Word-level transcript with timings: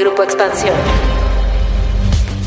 Grupo 0.00 0.22
Expansión. 0.22 0.74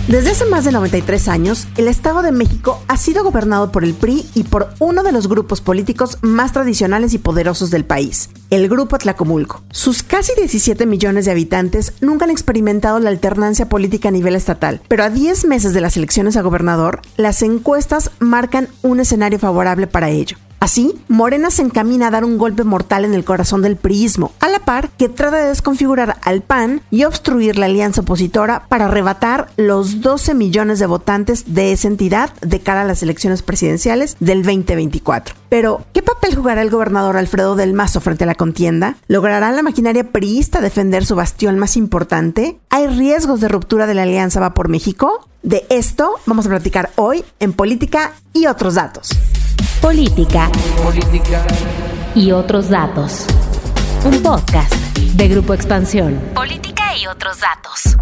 Desde 0.07 0.31
hace 0.31 0.45
más 0.45 0.65
de 0.65 0.71
93 0.71 1.27
años, 1.27 1.67
el 1.77 1.87
Estado 1.87 2.23
de 2.23 2.31
México 2.31 2.81
ha 2.87 2.97
sido 2.97 3.23
gobernado 3.23 3.71
por 3.71 3.83
el 3.83 3.93
PRI 3.93 4.25
y 4.33 4.43
por 4.43 4.73
uno 4.79 5.03
de 5.03 5.11
los 5.11 5.29
grupos 5.29 5.61
políticos 5.61 6.17
más 6.23 6.51
tradicionales 6.51 7.13
y 7.13 7.19
poderosos 7.19 7.69
del 7.69 7.85
país, 7.85 8.31
el 8.49 8.67
Grupo 8.69 8.95
Atlacomulco. 8.95 9.61
Sus 9.69 10.01
casi 10.01 10.33
17 10.35 10.87
millones 10.87 11.25
de 11.25 11.31
habitantes 11.31 11.93
nunca 12.01 12.25
han 12.25 12.31
experimentado 12.31 12.99
la 12.99 13.11
alternancia 13.11 13.69
política 13.69 14.09
a 14.09 14.11
nivel 14.11 14.35
estatal, 14.35 14.81
pero 14.87 15.03
a 15.03 15.11
10 15.11 15.45
meses 15.45 15.75
de 15.75 15.81
las 15.81 15.95
elecciones 15.95 16.35
a 16.37 16.41
gobernador, 16.41 17.01
las 17.17 17.43
encuestas 17.43 18.09
marcan 18.17 18.67
un 18.81 18.99
escenario 18.99 19.37
favorable 19.37 19.85
para 19.85 20.09
ello. 20.09 20.37
Así, 20.63 20.95
Morena 21.09 21.51
se 21.51 21.61
encamina 21.61 22.07
a 22.07 22.11
dar 22.11 22.23
un 22.23 22.37
golpe 22.37 22.63
mortal 22.63 23.03
en 23.03 23.13
el 23.13 23.25
corazón 23.25 23.61
del 23.61 23.75
priismo, 23.75 24.31
a 24.39 24.47
la 24.47 24.59
par 24.59 24.91
que 24.91 25.09
trata 25.09 25.35
de 25.35 25.49
desconfigurar 25.49 26.15
al 26.21 26.41
PAN 26.41 26.79
y 26.89 27.03
obstruir 27.03 27.57
la 27.57 27.65
alianza 27.65 27.99
opositora 27.99 28.63
para 28.69 28.85
arrebatar 28.85 29.49
los 29.57 29.99
12 29.99 30.33
millones 30.35 30.79
de 30.79 30.85
votantes 30.85 31.53
de 31.53 31.73
esa 31.73 31.89
entidad 31.89 32.31
de 32.39 32.61
cara 32.61 32.83
a 32.83 32.85
las 32.85 33.03
elecciones 33.03 33.41
presidenciales 33.41 34.15
del 34.21 34.41
2024. 34.41 35.35
Pero, 35.49 35.83
¿qué 35.91 36.01
papel 36.01 36.33
jugará 36.33 36.61
el 36.61 36.69
gobernador 36.69 37.17
Alfredo 37.17 37.57
del 37.57 37.73
Mazo 37.73 37.99
frente 37.99 38.23
a 38.23 38.27
la 38.27 38.35
contienda? 38.35 38.95
¿Logrará 39.09 39.51
la 39.51 39.63
maquinaria 39.63 40.13
priista 40.13 40.61
defender 40.61 41.05
su 41.05 41.15
bastión 41.15 41.59
más 41.59 41.75
importante? 41.75 42.57
¿Hay 42.69 42.87
riesgos 42.87 43.41
de 43.41 43.49
ruptura 43.49 43.85
de 43.85 43.95
la 43.95 44.03
alianza 44.03 44.39
Va 44.39 44.53
por 44.53 44.69
México? 44.69 45.27
De 45.41 45.65
esto 45.67 46.13
vamos 46.25 46.45
a 46.45 46.49
platicar 46.49 46.91
hoy 46.95 47.25
en 47.41 47.51
Política 47.51 48.13
y 48.31 48.45
otros 48.45 48.75
datos. 48.75 49.09
Política. 49.83 50.49
Política. 50.81 51.45
Y 52.15 52.31
otros 52.31 52.69
datos. 52.69 53.27
Un 54.05 54.23
podcast 54.23 54.73
de 54.95 55.27
Grupo 55.27 55.53
Expansión. 55.53 56.21
Política 56.33 56.95
y 56.95 57.05
otros 57.05 57.41
datos. 57.41 57.97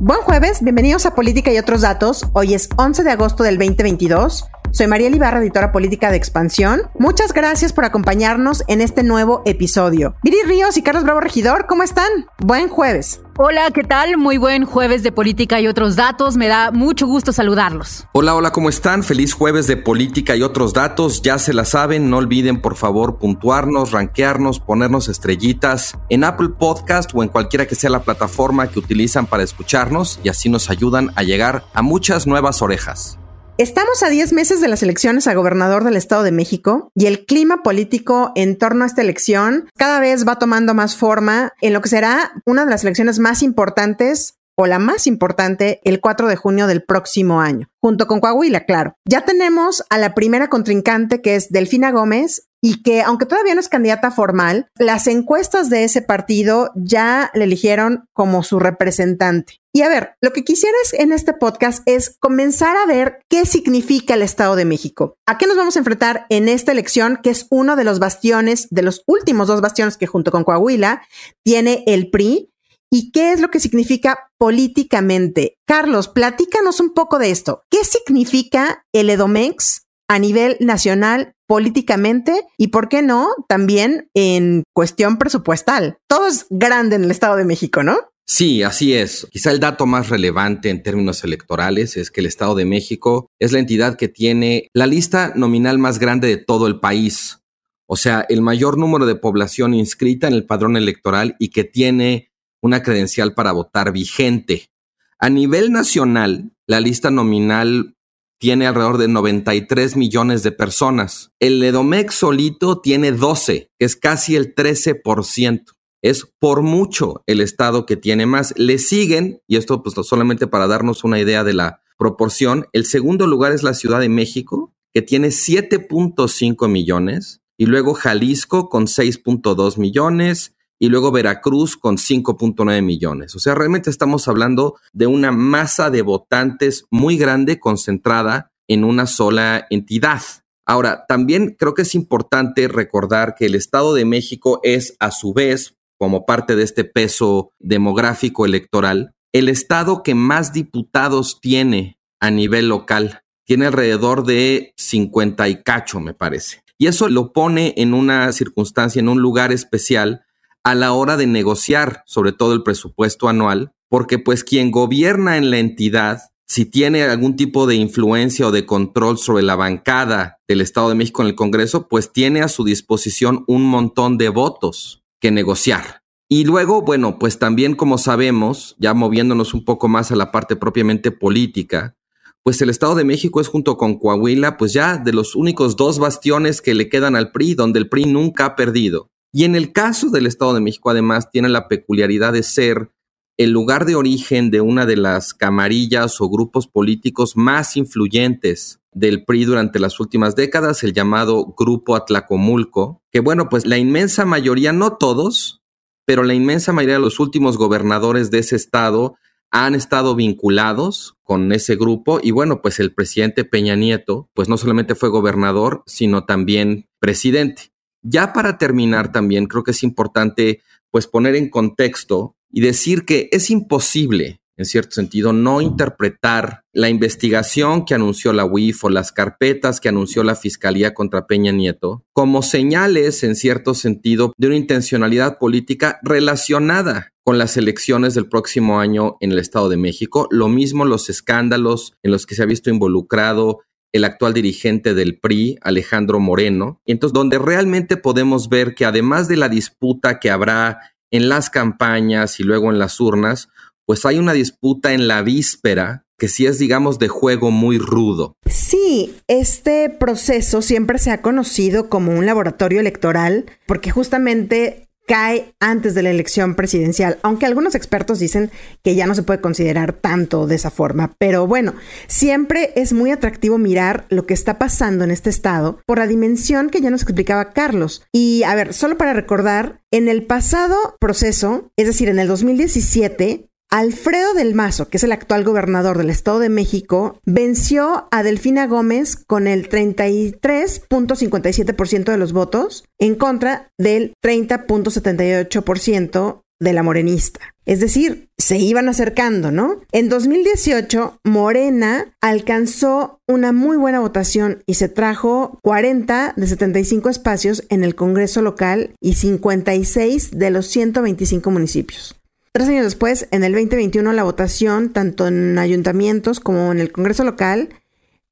Buen 0.00 0.22
jueves, 0.22 0.60
bienvenidos 0.60 1.06
a 1.06 1.14
Política 1.14 1.52
y 1.52 1.58
otros 1.58 1.82
datos. 1.82 2.26
Hoy 2.32 2.54
es 2.54 2.68
11 2.76 3.04
de 3.04 3.12
agosto 3.12 3.44
del 3.44 3.58
2022. 3.58 4.44
Soy 4.72 4.86
María 4.86 5.08
Ibarra, 5.08 5.40
editora 5.40 5.72
política 5.72 6.10
de 6.10 6.16
Expansión. 6.16 6.82
Muchas 6.96 7.32
gracias 7.32 7.72
por 7.72 7.84
acompañarnos 7.84 8.62
en 8.68 8.80
este 8.80 9.02
nuevo 9.02 9.42
episodio. 9.44 10.14
Viri 10.22 10.36
Ríos 10.46 10.76
y 10.76 10.82
Carlos 10.82 11.02
Bravo 11.02 11.20
Regidor, 11.20 11.66
¿cómo 11.66 11.82
están? 11.82 12.08
Buen 12.38 12.68
jueves. 12.68 13.20
Hola, 13.36 13.70
¿qué 13.72 13.82
tal? 13.82 14.16
Muy 14.16 14.38
buen 14.38 14.64
jueves 14.66 15.02
de 15.02 15.10
política 15.10 15.60
y 15.60 15.66
otros 15.66 15.96
datos. 15.96 16.36
Me 16.36 16.46
da 16.46 16.70
mucho 16.70 17.06
gusto 17.06 17.32
saludarlos. 17.32 18.06
Hola, 18.12 18.34
hola, 18.34 18.52
¿cómo 18.52 18.68
están? 18.68 19.02
Feliz 19.02 19.32
jueves 19.32 19.66
de 19.66 19.76
política 19.76 20.36
y 20.36 20.42
otros 20.42 20.72
datos. 20.72 21.20
Ya 21.22 21.38
se 21.38 21.52
la 21.52 21.64
saben, 21.64 22.08
no 22.08 22.18
olviden 22.18 22.60
por 22.60 22.76
favor 22.76 23.18
puntuarnos, 23.18 23.90
ranquearnos, 23.90 24.60
ponernos 24.60 25.08
estrellitas 25.08 25.98
en 26.10 26.22
Apple 26.22 26.50
Podcast 26.50 27.10
o 27.14 27.22
en 27.22 27.28
cualquiera 27.28 27.66
que 27.66 27.74
sea 27.74 27.90
la 27.90 28.02
plataforma 28.02 28.68
que 28.68 28.78
utilizan 28.78 29.26
para 29.26 29.42
escucharnos 29.42 30.20
y 30.22 30.28
así 30.28 30.48
nos 30.48 30.70
ayudan 30.70 31.10
a 31.16 31.22
llegar 31.22 31.64
a 31.74 31.82
muchas 31.82 32.26
nuevas 32.26 32.62
orejas. 32.62 33.19
Estamos 33.60 34.02
a 34.02 34.08
10 34.08 34.32
meses 34.32 34.62
de 34.62 34.68
las 34.68 34.82
elecciones 34.82 35.26
a 35.26 35.34
gobernador 35.34 35.84
del 35.84 35.96
Estado 35.96 36.22
de 36.22 36.32
México 36.32 36.90
y 36.94 37.04
el 37.04 37.26
clima 37.26 37.62
político 37.62 38.32
en 38.34 38.56
torno 38.56 38.84
a 38.84 38.86
esta 38.86 39.02
elección 39.02 39.68
cada 39.76 40.00
vez 40.00 40.26
va 40.26 40.38
tomando 40.38 40.72
más 40.72 40.96
forma 40.96 41.52
en 41.60 41.74
lo 41.74 41.82
que 41.82 41.90
será 41.90 42.32
una 42.46 42.64
de 42.64 42.70
las 42.70 42.84
elecciones 42.84 43.18
más 43.18 43.42
importantes 43.42 44.38
o 44.56 44.66
la 44.66 44.78
más 44.78 45.06
importante 45.06 45.82
el 45.84 46.00
4 46.00 46.28
de 46.28 46.36
junio 46.36 46.66
del 46.68 46.82
próximo 46.82 47.42
año, 47.42 47.68
junto 47.82 48.06
con 48.06 48.20
Coahuila, 48.20 48.64
claro. 48.64 48.94
Ya 49.06 49.26
tenemos 49.26 49.84
a 49.90 49.98
la 49.98 50.14
primera 50.14 50.48
contrincante 50.48 51.20
que 51.20 51.34
es 51.34 51.50
Delfina 51.50 51.90
Gómez 51.90 52.48
y 52.62 52.82
que 52.82 53.02
aunque 53.02 53.26
todavía 53.26 53.54
no 53.54 53.60
es 53.60 53.68
candidata 53.68 54.10
formal, 54.10 54.68
las 54.78 55.06
encuestas 55.06 55.68
de 55.68 55.84
ese 55.84 56.00
partido 56.00 56.70
ya 56.76 57.30
le 57.34 57.44
eligieron 57.44 58.06
como 58.14 58.42
su 58.42 58.58
representante. 58.58 59.59
Y 59.72 59.82
a 59.82 59.88
ver, 59.88 60.14
lo 60.20 60.32
que 60.32 60.42
quisiera 60.42 60.76
en 60.94 61.12
este 61.12 61.32
podcast 61.32 61.82
es 61.86 62.16
comenzar 62.18 62.76
a 62.76 62.86
ver 62.86 63.20
qué 63.28 63.46
significa 63.46 64.14
el 64.14 64.22
Estado 64.22 64.56
de 64.56 64.64
México. 64.64 65.16
¿A 65.26 65.38
qué 65.38 65.46
nos 65.46 65.56
vamos 65.56 65.76
a 65.76 65.78
enfrentar 65.78 66.26
en 66.28 66.48
esta 66.48 66.72
elección, 66.72 67.20
que 67.22 67.30
es 67.30 67.46
uno 67.50 67.76
de 67.76 67.84
los 67.84 68.00
bastiones, 68.00 68.66
de 68.70 68.82
los 68.82 69.04
últimos 69.06 69.46
dos 69.46 69.60
bastiones 69.60 69.96
que 69.96 70.08
junto 70.08 70.32
con 70.32 70.42
Coahuila 70.42 71.02
tiene 71.44 71.84
el 71.86 72.10
PRI? 72.10 72.50
¿Y 72.92 73.12
qué 73.12 73.32
es 73.32 73.40
lo 73.40 73.50
que 73.50 73.60
significa 73.60 74.30
políticamente? 74.36 75.56
Carlos, 75.66 76.08
platícanos 76.08 76.80
un 76.80 76.92
poco 76.92 77.20
de 77.20 77.30
esto. 77.30 77.62
¿Qué 77.70 77.84
significa 77.84 78.84
el 78.92 79.08
Edomex 79.08 79.86
a 80.08 80.18
nivel 80.18 80.56
nacional 80.58 81.36
políticamente 81.46 82.44
y, 82.58 82.68
por 82.68 82.88
qué 82.88 83.02
no, 83.02 83.28
también 83.48 84.10
en 84.14 84.64
cuestión 84.74 85.18
presupuestal? 85.18 85.98
Todo 86.08 86.26
es 86.26 86.46
grande 86.50 86.96
en 86.96 87.04
el 87.04 87.12
Estado 87.12 87.36
de 87.36 87.44
México, 87.44 87.84
¿no? 87.84 88.10
Sí, 88.26 88.62
así 88.62 88.94
es. 88.94 89.26
Quizá 89.30 89.50
el 89.50 89.60
dato 89.60 89.86
más 89.86 90.08
relevante 90.08 90.70
en 90.70 90.82
términos 90.82 91.24
electorales 91.24 91.96
es 91.96 92.10
que 92.10 92.20
el 92.20 92.26
Estado 92.26 92.54
de 92.54 92.64
México 92.64 93.28
es 93.40 93.52
la 93.52 93.58
entidad 93.58 93.96
que 93.96 94.08
tiene 94.08 94.68
la 94.72 94.86
lista 94.86 95.32
nominal 95.34 95.78
más 95.78 95.98
grande 95.98 96.28
de 96.28 96.36
todo 96.36 96.66
el 96.66 96.78
país. 96.78 97.40
O 97.86 97.96
sea, 97.96 98.24
el 98.28 98.40
mayor 98.40 98.78
número 98.78 99.04
de 99.04 99.16
población 99.16 99.74
inscrita 99.74 100.28
en 100.28 100.34
el 100.34 100.46
padrón 100.46 100.76
electoral 100.76 101.34
y 101.40 101.48
que 101.48 101.64
tiene 101.64 102.30
una 102.62 102.84
credencial 102.84 103.34
para 103.34 103.50
votar 103.50 103.92
vigente. 103.92 104.70
A 105.18 105.28
nivel 105.28 105.72
nacional, 105.72 106.52
la 106.68 106.80
lista 106.80 107.10
nominal 107.10 107.96
tiene 108.38 108.66
alrededor 108.66 108.96
de 108.96 109.08
93 109.08 109.96
millones 109.96 110.42
de 110.42 110.52
personas. 110.52 111.32
El 111.40 111.62
Edomex 111.62 112.14
solito 112.14 112.80
tiene 112.80 113.12
12, 113.12 113.70
que 113.78 113.84
es 113.84 113.96
casi 113.96 114.36
el 114.36 114.54
13%. 114.54 115.64
Es 116.02 116.26
por 116.38 116.62
mucho 116.62 117.22
el 117.26 117.40
estado 117.40 117.86
que 117.86 117.96
tiene 117.96 118.26
más. 118.26 118.54
Le 118.56 118.78
siguen, 118.78 119.42
y 119.46 119.56
esto 119.56 119.82
pues 119.82 119.94
solamente 120.06 120.46
para 120.46 120.66
darnos 120.66 121.04
una 121.04 121.20
idea 121.20 121.44
de 121.44 121.54
la 121.54 121.82
proporción, 121.98 122.66
el 122.72 122.86
segundo 122.86 123.26
lugar 123.26 123.52
es 123.52 123.62
la 123.62 123.74
Ciudad 123.74 124.00
de 124.00 124.08
México, 124.08 124.72
que 124.92 125.02
tiene 125.02 125.28
7.5 125.28 126.68
millones, 126.68 127.42
y 127.58 127.66
luego 127.66 127.94
Jalisco 127.94 128.68
con 128.68 128.86
6.2 128.86 129.76
millones, 129.78 130.56
y 130.80 130.88
luego 130.88 131.12
Veracruz 131.12 131.76
con 131.76 131.98
5.9 131.98 132.82
millones. 132.82 133.36
O 133.36 133.38
sea, 133.38 133.54
realmente 133.54 133.90
estamos 133.90 134.26
hablando 134.26 134.76
de 134.94 135.06
una 135.06 135.30
masa 135.30 135.90
de 135.90 136.00
votantes 136.00 136.86
muy 136.90 137.18
grande 137.18 137.60
concentrada 137.60 138.50
en 138.66 138.84
una 138.84 139.06
sola 139.06 139.66
entidad. 139.68 140.22
Ahora, 140.64 141.04
también 141.06 141.54
creo 141.58 141.74
que 141.74 141.82
es 141.82 141.94
importante 141.94 142.66
recordar 142.66 143.34
que 143.36 143.46
el 143.46 143.54
Estado 143.54 143.92
de 143.92 144.06
México 144.06 144.60
es 144.62 144.96
a 145.00 145.10
su 145.10 145.34
vez, 145.34 145.76
como 146.00 146.24
parte 146.24 146.56
de 146.56 146.62
este 146.62 146.84
peso 146.84 147.52
demográfico 147.58 148.46
electoral, 148.46 149.12
el 149.34 149.50
estado 149.50 150.02
que 150.02 150.14
más 150.14 150.54
diputados 150.54 151.40
tiene 151.42 151.98
a 152.20 152.30
nivel 152.30 152.70
local. 152.70 153.20
Tiene 153.44 153.66
alrededor 153.66 154.24
de 154.24 154.72
50 154.78 155.46
y 155.50 155.62
cacho, 155.62 156.00
me 156.00 156.14
parece. 156.14 156.62
Y 156.78 156.86
eso 156.86 157.10
lo 157.10 157.34
pone 157.34 157.74
en 157.76 157.92
una 157.92 158.32
circunstancia, 158.32 158.98
en 158.98 159.10
un 159.10 159.20
lugar 159.20 159.52
especial, 159.52 160.22
a 160.64 160.74
la 160.74 160.92
hora 160.92 161.18
de 161.18 161.26
negociar 161.26 162.02
sobre 162.06 162.32
todo 162.32 162.54
el 162.54 162.62
presupuesto 162.62 163.28
anual, 163.28 163.72
porque 163.90 164.18
pues 164.18 164.42
quien 164.42 164.70
gobierna 164.70 165.36
en 165.36 165.50
la 165.50 165.58
entidad, 165.58 166.22
si 166.46 166.64
tiene 166.64 167.02
algún 167.02 167.36
tipo 167.36 167.66
de 167.66 167.74
influencia 167.74 168.46
o 168.46 168.52
de 168.52 168.64
control 168.64 169.18
sobre 169.18 169.42
la 169.42 169.54
bancada 169.54 170.38
del 170.48 170.62
Estado 170.62 170.88
de 170.88 170.94
México 170.94 171.20
en 171.20 171.28
el 171.28 171.34
Congreso, 171.34 171.88
pues 171.88 172.10
tiene 172.10 172.40
a 172.40 172.48
su 172.48 172.64
disposición 172.64 173.44
un 173.46 173.64
montón 173.64 174.16
de 174.16 174.30
votos 174.30 174.99
que 175.20 175.30
negociar. 175.30 176.02
Y 176.28 176.44
luego, 176.44 176.82
bueno, 176.82 177.18
pues 177.18 177.38
también 177.38 177.74
como 177.74 177.98
sabemos, 177.98 178.76
ya 178.78 178.94
moviéndonos 178.94 179.52
un 179.52 179.64
poco 179.64 179.88
más 179.88 180.12
a 180.12 180.16
la 180.16 180.30
parte 180.30 180.56
propiamente 180.56 181.10
política, 181.10 181.96
pues 182.42 182.62
el 182.62 182.70
Estado 182.70 182.94
de 182.94 183.04
México 183.04 183.40
es 183.40 183.48
junto 183.48 183.76
con 183.76 183.98
Coahuila, 183.98 184.56
pues 184.56 184.72
ya 184.72 184.96
de 184.96 185.12
los 185.12 185.34
únicos 185.34 185.76
dos 185.76 185.98
bastiones 185.98 186.62
que 186.62 186.74
le 186.74 186.88
quedan 186.88 187.16
al 187.16 187.32
PRI, 187.32 187.54
donde 187.54 187.78
el 187.80 187.88
PRI 187.88 188.06
nunca 188.06 188.46
ha 188.46 188.56
perdido. 188.56 189.10
Y 189.32 189.44
en 189.44 189.54
el 189.54 189.72
caso 189.72 190.10
del 190.10 190.26
Estado 190.26 190.54
de 190.54 190.60
México, 190.60 190.90
además, 190.90 191.30
tiene 191.30 191.48
la 191.48 191.68
peculiaridad 191.68 192.32
de 192.32 192.42
ser 192.42 192.90
el 193.40 193.52
lugar 193.52 193.86
de 193.86 193.94
origen 193.94 194.50
de 194.50 194.60
una 194.60 194.84
de 194.84 194.98
las 194.98 195.32
camarillas 195.32 196.20
o 196.20 196.28
grupos 196.28 196.66
políticos 196.66 197.38
más 197.38 197.74
influyentes 197.78 198.80
del 198.92 199.24
PRI 199.24 199.46
durante 199.46 199.78
las 199.78 199.98
últimas 199.98 200.36
décadas, 200.36 200.84
el 200.84 200.92
llamado 200.92 201.54
Grupo 201.56 201.96
Atlacomulco, 201.96 203.00
que 203.10 203.20
bueno, 203.20 203.48
pues 203.48 203.64
la 203.64 203.78
inmensa 203.78 204.26
mayoría, 204.26 204.74
no 204.74 204.98
todos, 204.98 205.62
pero 206.04 206.22
la 206.22 206.34
inmensa 206.34 206.74
mayoría 206.74 206.96
de 206.96 207.00
los 207.00 207.18
últimos 207.18 207.56
gobernadores 207.56 208.30
de 208.30 208.40
ese 208.40 208.56
estado 208.56 209.16
han 209.50 209.74
estado 209.74 210.14
vinculados 210.14 211.16
con 211.22 211.50
ese 211.52 211.76
grupo 211.76 212.20
y 212.22 212.32
bueno, 212.32 212.60
pues 212.60 212.78
el 212.78 212.92
presidente 212.92 213.46
Peña 213.46 213.74
Nieto, 213.74 214.28
pues 214.34 214.50
no 214.50 214.58
solamente 214.58 214.94
fue 214.94 215.08
gobernador, 215.08 215.82
sino 215.86 216.26
también 216.26 216.90
presidente. 216.98 217.72
Ya 218.02 218.34
para 218.34 218.58
terminar 218.58 219.12
también 219.12 219.46
creo 219.46 219.64
que 219.64 219.70
es 219.70 219.82
importante 219.82 220.60
pues 220.90 221.06
poner 221.06 221.36
en 221.36 221.48
contexto 221.48 222.36
y 222.52 222.60
decir 222.60 223.04
que 223.04 223.28
es 223.32 223.50
imposible 223.50 224.40
en 224.60 224.66
cierto 224.66 224.90
sentido, 224.90 225.32
no 225.32 225.62
interpretar 225.62 226.64
la 226.74 226.90
investigación 226.90 227.86
que 227.86 227.94
anunció 227.94 228.34
la 228.34 228.44
UIF 228.44 228.84
o 228.84 228.90
las 228.90 229.10
carpetas 229.10 229.80
que 229.80 229.88
anunció 229.88 230.22
la 230.22 230.36
Fiscalía 230.36 230.92
contra 230.92 231.26
Peña 231.26 231.50
Nieto 231.50 232.04
como 232.12 232.42
señales, 232.42 233.24
en 233.24 233.36
cierto 233.36 233.72
sentido, 233.72 234.34
de 234.36 234.48
una 234.48 234.56
intencionalidad 234.56 235.38
política 235.38 235.98
relacionada 236.02 237.14
con 237.24 237.38
las 237.38 237.56
elecciones 237.56 238.12
del 238.12 238.28
próximo 238.28 238.80
año 238.80 239.16
en 239.20 239.32
el 239.32 239.38
Estado 239.38 239.70
de 239.70 239.78
México. 239.78 240.28
Lo 240.30 240.48
mismo 240.48 240.84
los 240.84 241.08
escándalos 241.08 241.94
en 242.02 242.10
los 242.10 242.26
que 242.26 242.34
se 242.34 242.42
ha 242.42 242.46
visto 242.46 242.68
involucrado 242.68 243.60
el 243.92 244.04
actual 244.04 244.34
dirigente 244.34 244.92
del 244.92 245.18
PRI, 245.18 245.56
Alejandro 245.62 246.20
Moreno. 246.20 246.82
Entonces, 246.84 247.14
donde 247.14 247.38
realmente 247.38 247.96
podemos 247.96 248.50
ver 248.50 248.74
que 248.74 248.84
además 248.84 249.26
de 249.26 249.38
la 249.38 249.48
disputa 249.48 250.18
que 250.20 250.30
habrá 250.30 250.80
en 251.10 251.28
las 251.28 251.50
campañas 251.50 252.40
y 252.40 252.44
luego 252.44 252.70
en 252.70 252.78
las 252.78 253.00
urnas, 253.00 253.48
pues 253.86 254.06
hay 254.06 254.18
una 254.18 254.32
disputa 254.32 254.92
en 254.92 255.08
la 255.08 255.22
víspera 255.22 256.04
que 256.20 256.28
sí 256.28 256.46
es, 256.46 256.58
digamos, 256.58 256.98
de 256.98 257.08
juego 257.08 257.50
muy 257.50 257.78
rudo. 257.78 258.36
Sí, 258.44 259.16
este 259.26 259.88
proceso 259.88 260.60
siempre 260.60 260.98
se 260.98 261.10
ha 261.10 261.22
conocido 261.22 261.88
como 261.88 262.12
un 262.12 262.26
laboratorio 262.26 262.78
electoral 262.78 263.46
porque 263.66 263.90
justamente 263.90 264.89
cae 265.06 265.54
antes 265.58 265.94
de 265.94 266.02
la 266.02 266.10
elección 266.10 266.54
presidencial, 266.54 267.18
aunque 267.22 267.46
algunos 267.46 267.74
expertos 267.74 268.18
dicen 268.18 268.50
que 268.82 268.94
ya 268.94 269.06
no 269.06 269.14
se 269.14 269.22
puede 269.22 269.40
considerar 269.40 269.92
tanto 269.92 270.46
de 270.46 270.54
esa 270.54 270.70
forma. 270.70 271.14
Pero 271.18 271.46
bueno, 271.46 271.74
siempre 272.06 272.72
es 272.76 272.92
muy 272.92 273.10
atractivo 273.10 273.58
mirar 273.58 274.06
lo 274.08 274.26
que 274.26 274.34
está 274.34 274.58
pasando 274.58 275.04
en 275.04 275.10
este 275.10 275.30
estado 275.30 275.80
por 275.86 275.98
la 275.98 276.06
dimensión 276.06 276.70
que 276.70 276.80
ya 276.80 276.90
nos 276.90 277.02
explicaba 277.02 277.52
Carlos. 277.52 278.04
Y 278.12 278.44
a 278.44 278.54
ver, 278.54 278.72
solo 278.72 278.96
para 278.96 279.12
recordar, 279.12 279.80
en 279.90 280.08
el 280.08 280.24
pasado 280.24 280.76
proceso, 281.00 281.72
es 281.76 281.86
decir, 281.86 282.08
en 282.08 282.20
el 282.20 282.28
2017, 282.28 283.49
Alfredo 283.72 284.34
del 284.34 284.56
Mazo, 284.56 284.88
que 284.88 284.96
es 284.96 285.04
el 285.04 285.12
actual 285.12 285.44
gobernador 285.44 285.96
del 285.96 286.10
Estado 286.10 286.40
de 286.40 286.48
México, 286.48 287.20
venció 287.24 288.08
a 288.10 288.24
Delfina 288.24 288.66
Gómez 288.66 289.14
con 289.14 289.46
el 289.46 289.68
33.57% 289.68 292.10
de 292.10 292.18
los 292.18 292.32
votos 292.32 292.82
en 292.98 293.14
contra 293.14 293.68
del 293.78 294.14
30.78% 294.24 296.42
de 296.58 296.72
la 296.72 296.82
morenista. 296.82 297.54
Es 297.64 297.78
decir, 297.78 298.28
se 298.36 298.58
iban 298.58 298.88
acercando, 298.88 299.52
¿no? 299.52 299.82
En 299.92 300.08
2018, 300.08 301.20
Morena 301.22 302.12
alcanzó 302.20 303.20
una 303.28 303.52
muy 303.52 303.76
buena 303.76 304.00
votación 304.00 304.64
y 304.66 304.74
se 304.74 304.88
trajo 304.88 305.60
40 305.62 306.34
de 306.36 306.46
75 306.48 307.08
espacios 307.08 307.62
en 307.68 307.84
el 307.84 307.94
Congreso 307.94 308.42
local 308.42 308.96
y 309.00 309.14
56 309.14 310.32
de 310.32 310.50
los 310.50 310.66
125 310.66 311.52
municipios. 311.52 312.19
Tres 312.52 312.68
años 312.68 312.84
después, 312.84 313.28
en 313.30 313.44
el 313.44 313.52
2021, 313.52 314.12
la 314.12 314.24
votación, 314.24 314.92
tanto 314.92 315.28
en 315.28 315.56
ayuntamientos 315.56 316.40
como 316.40 316.72
en 316.72 316.80
el 316.80 316.90
Congreso 316.90 317.22
local, 317.22 317.68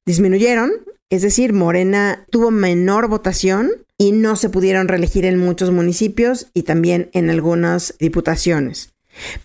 disminuyeron, 0.05 0.71
es 1.09 1.21
decir, 1.21 1.53
Morena 1.53 2.25
tuvo 2.29 2.51
menor 2.51 3.07
votación 3.07 3.71
y 3.97 4.11
no 4.11 4.35
se 4.35 4.49
pudieron 4.49 4.89
reelegir 4.89 5.25
en 5.25 5.39
muchos 5.39 5.71
municipios 5.71 6.47
y 6.53 6.63
también 6.63 7.09
en 7.13 7.29
algunas 7.29 7.95
diputaciones. 7.97 8.93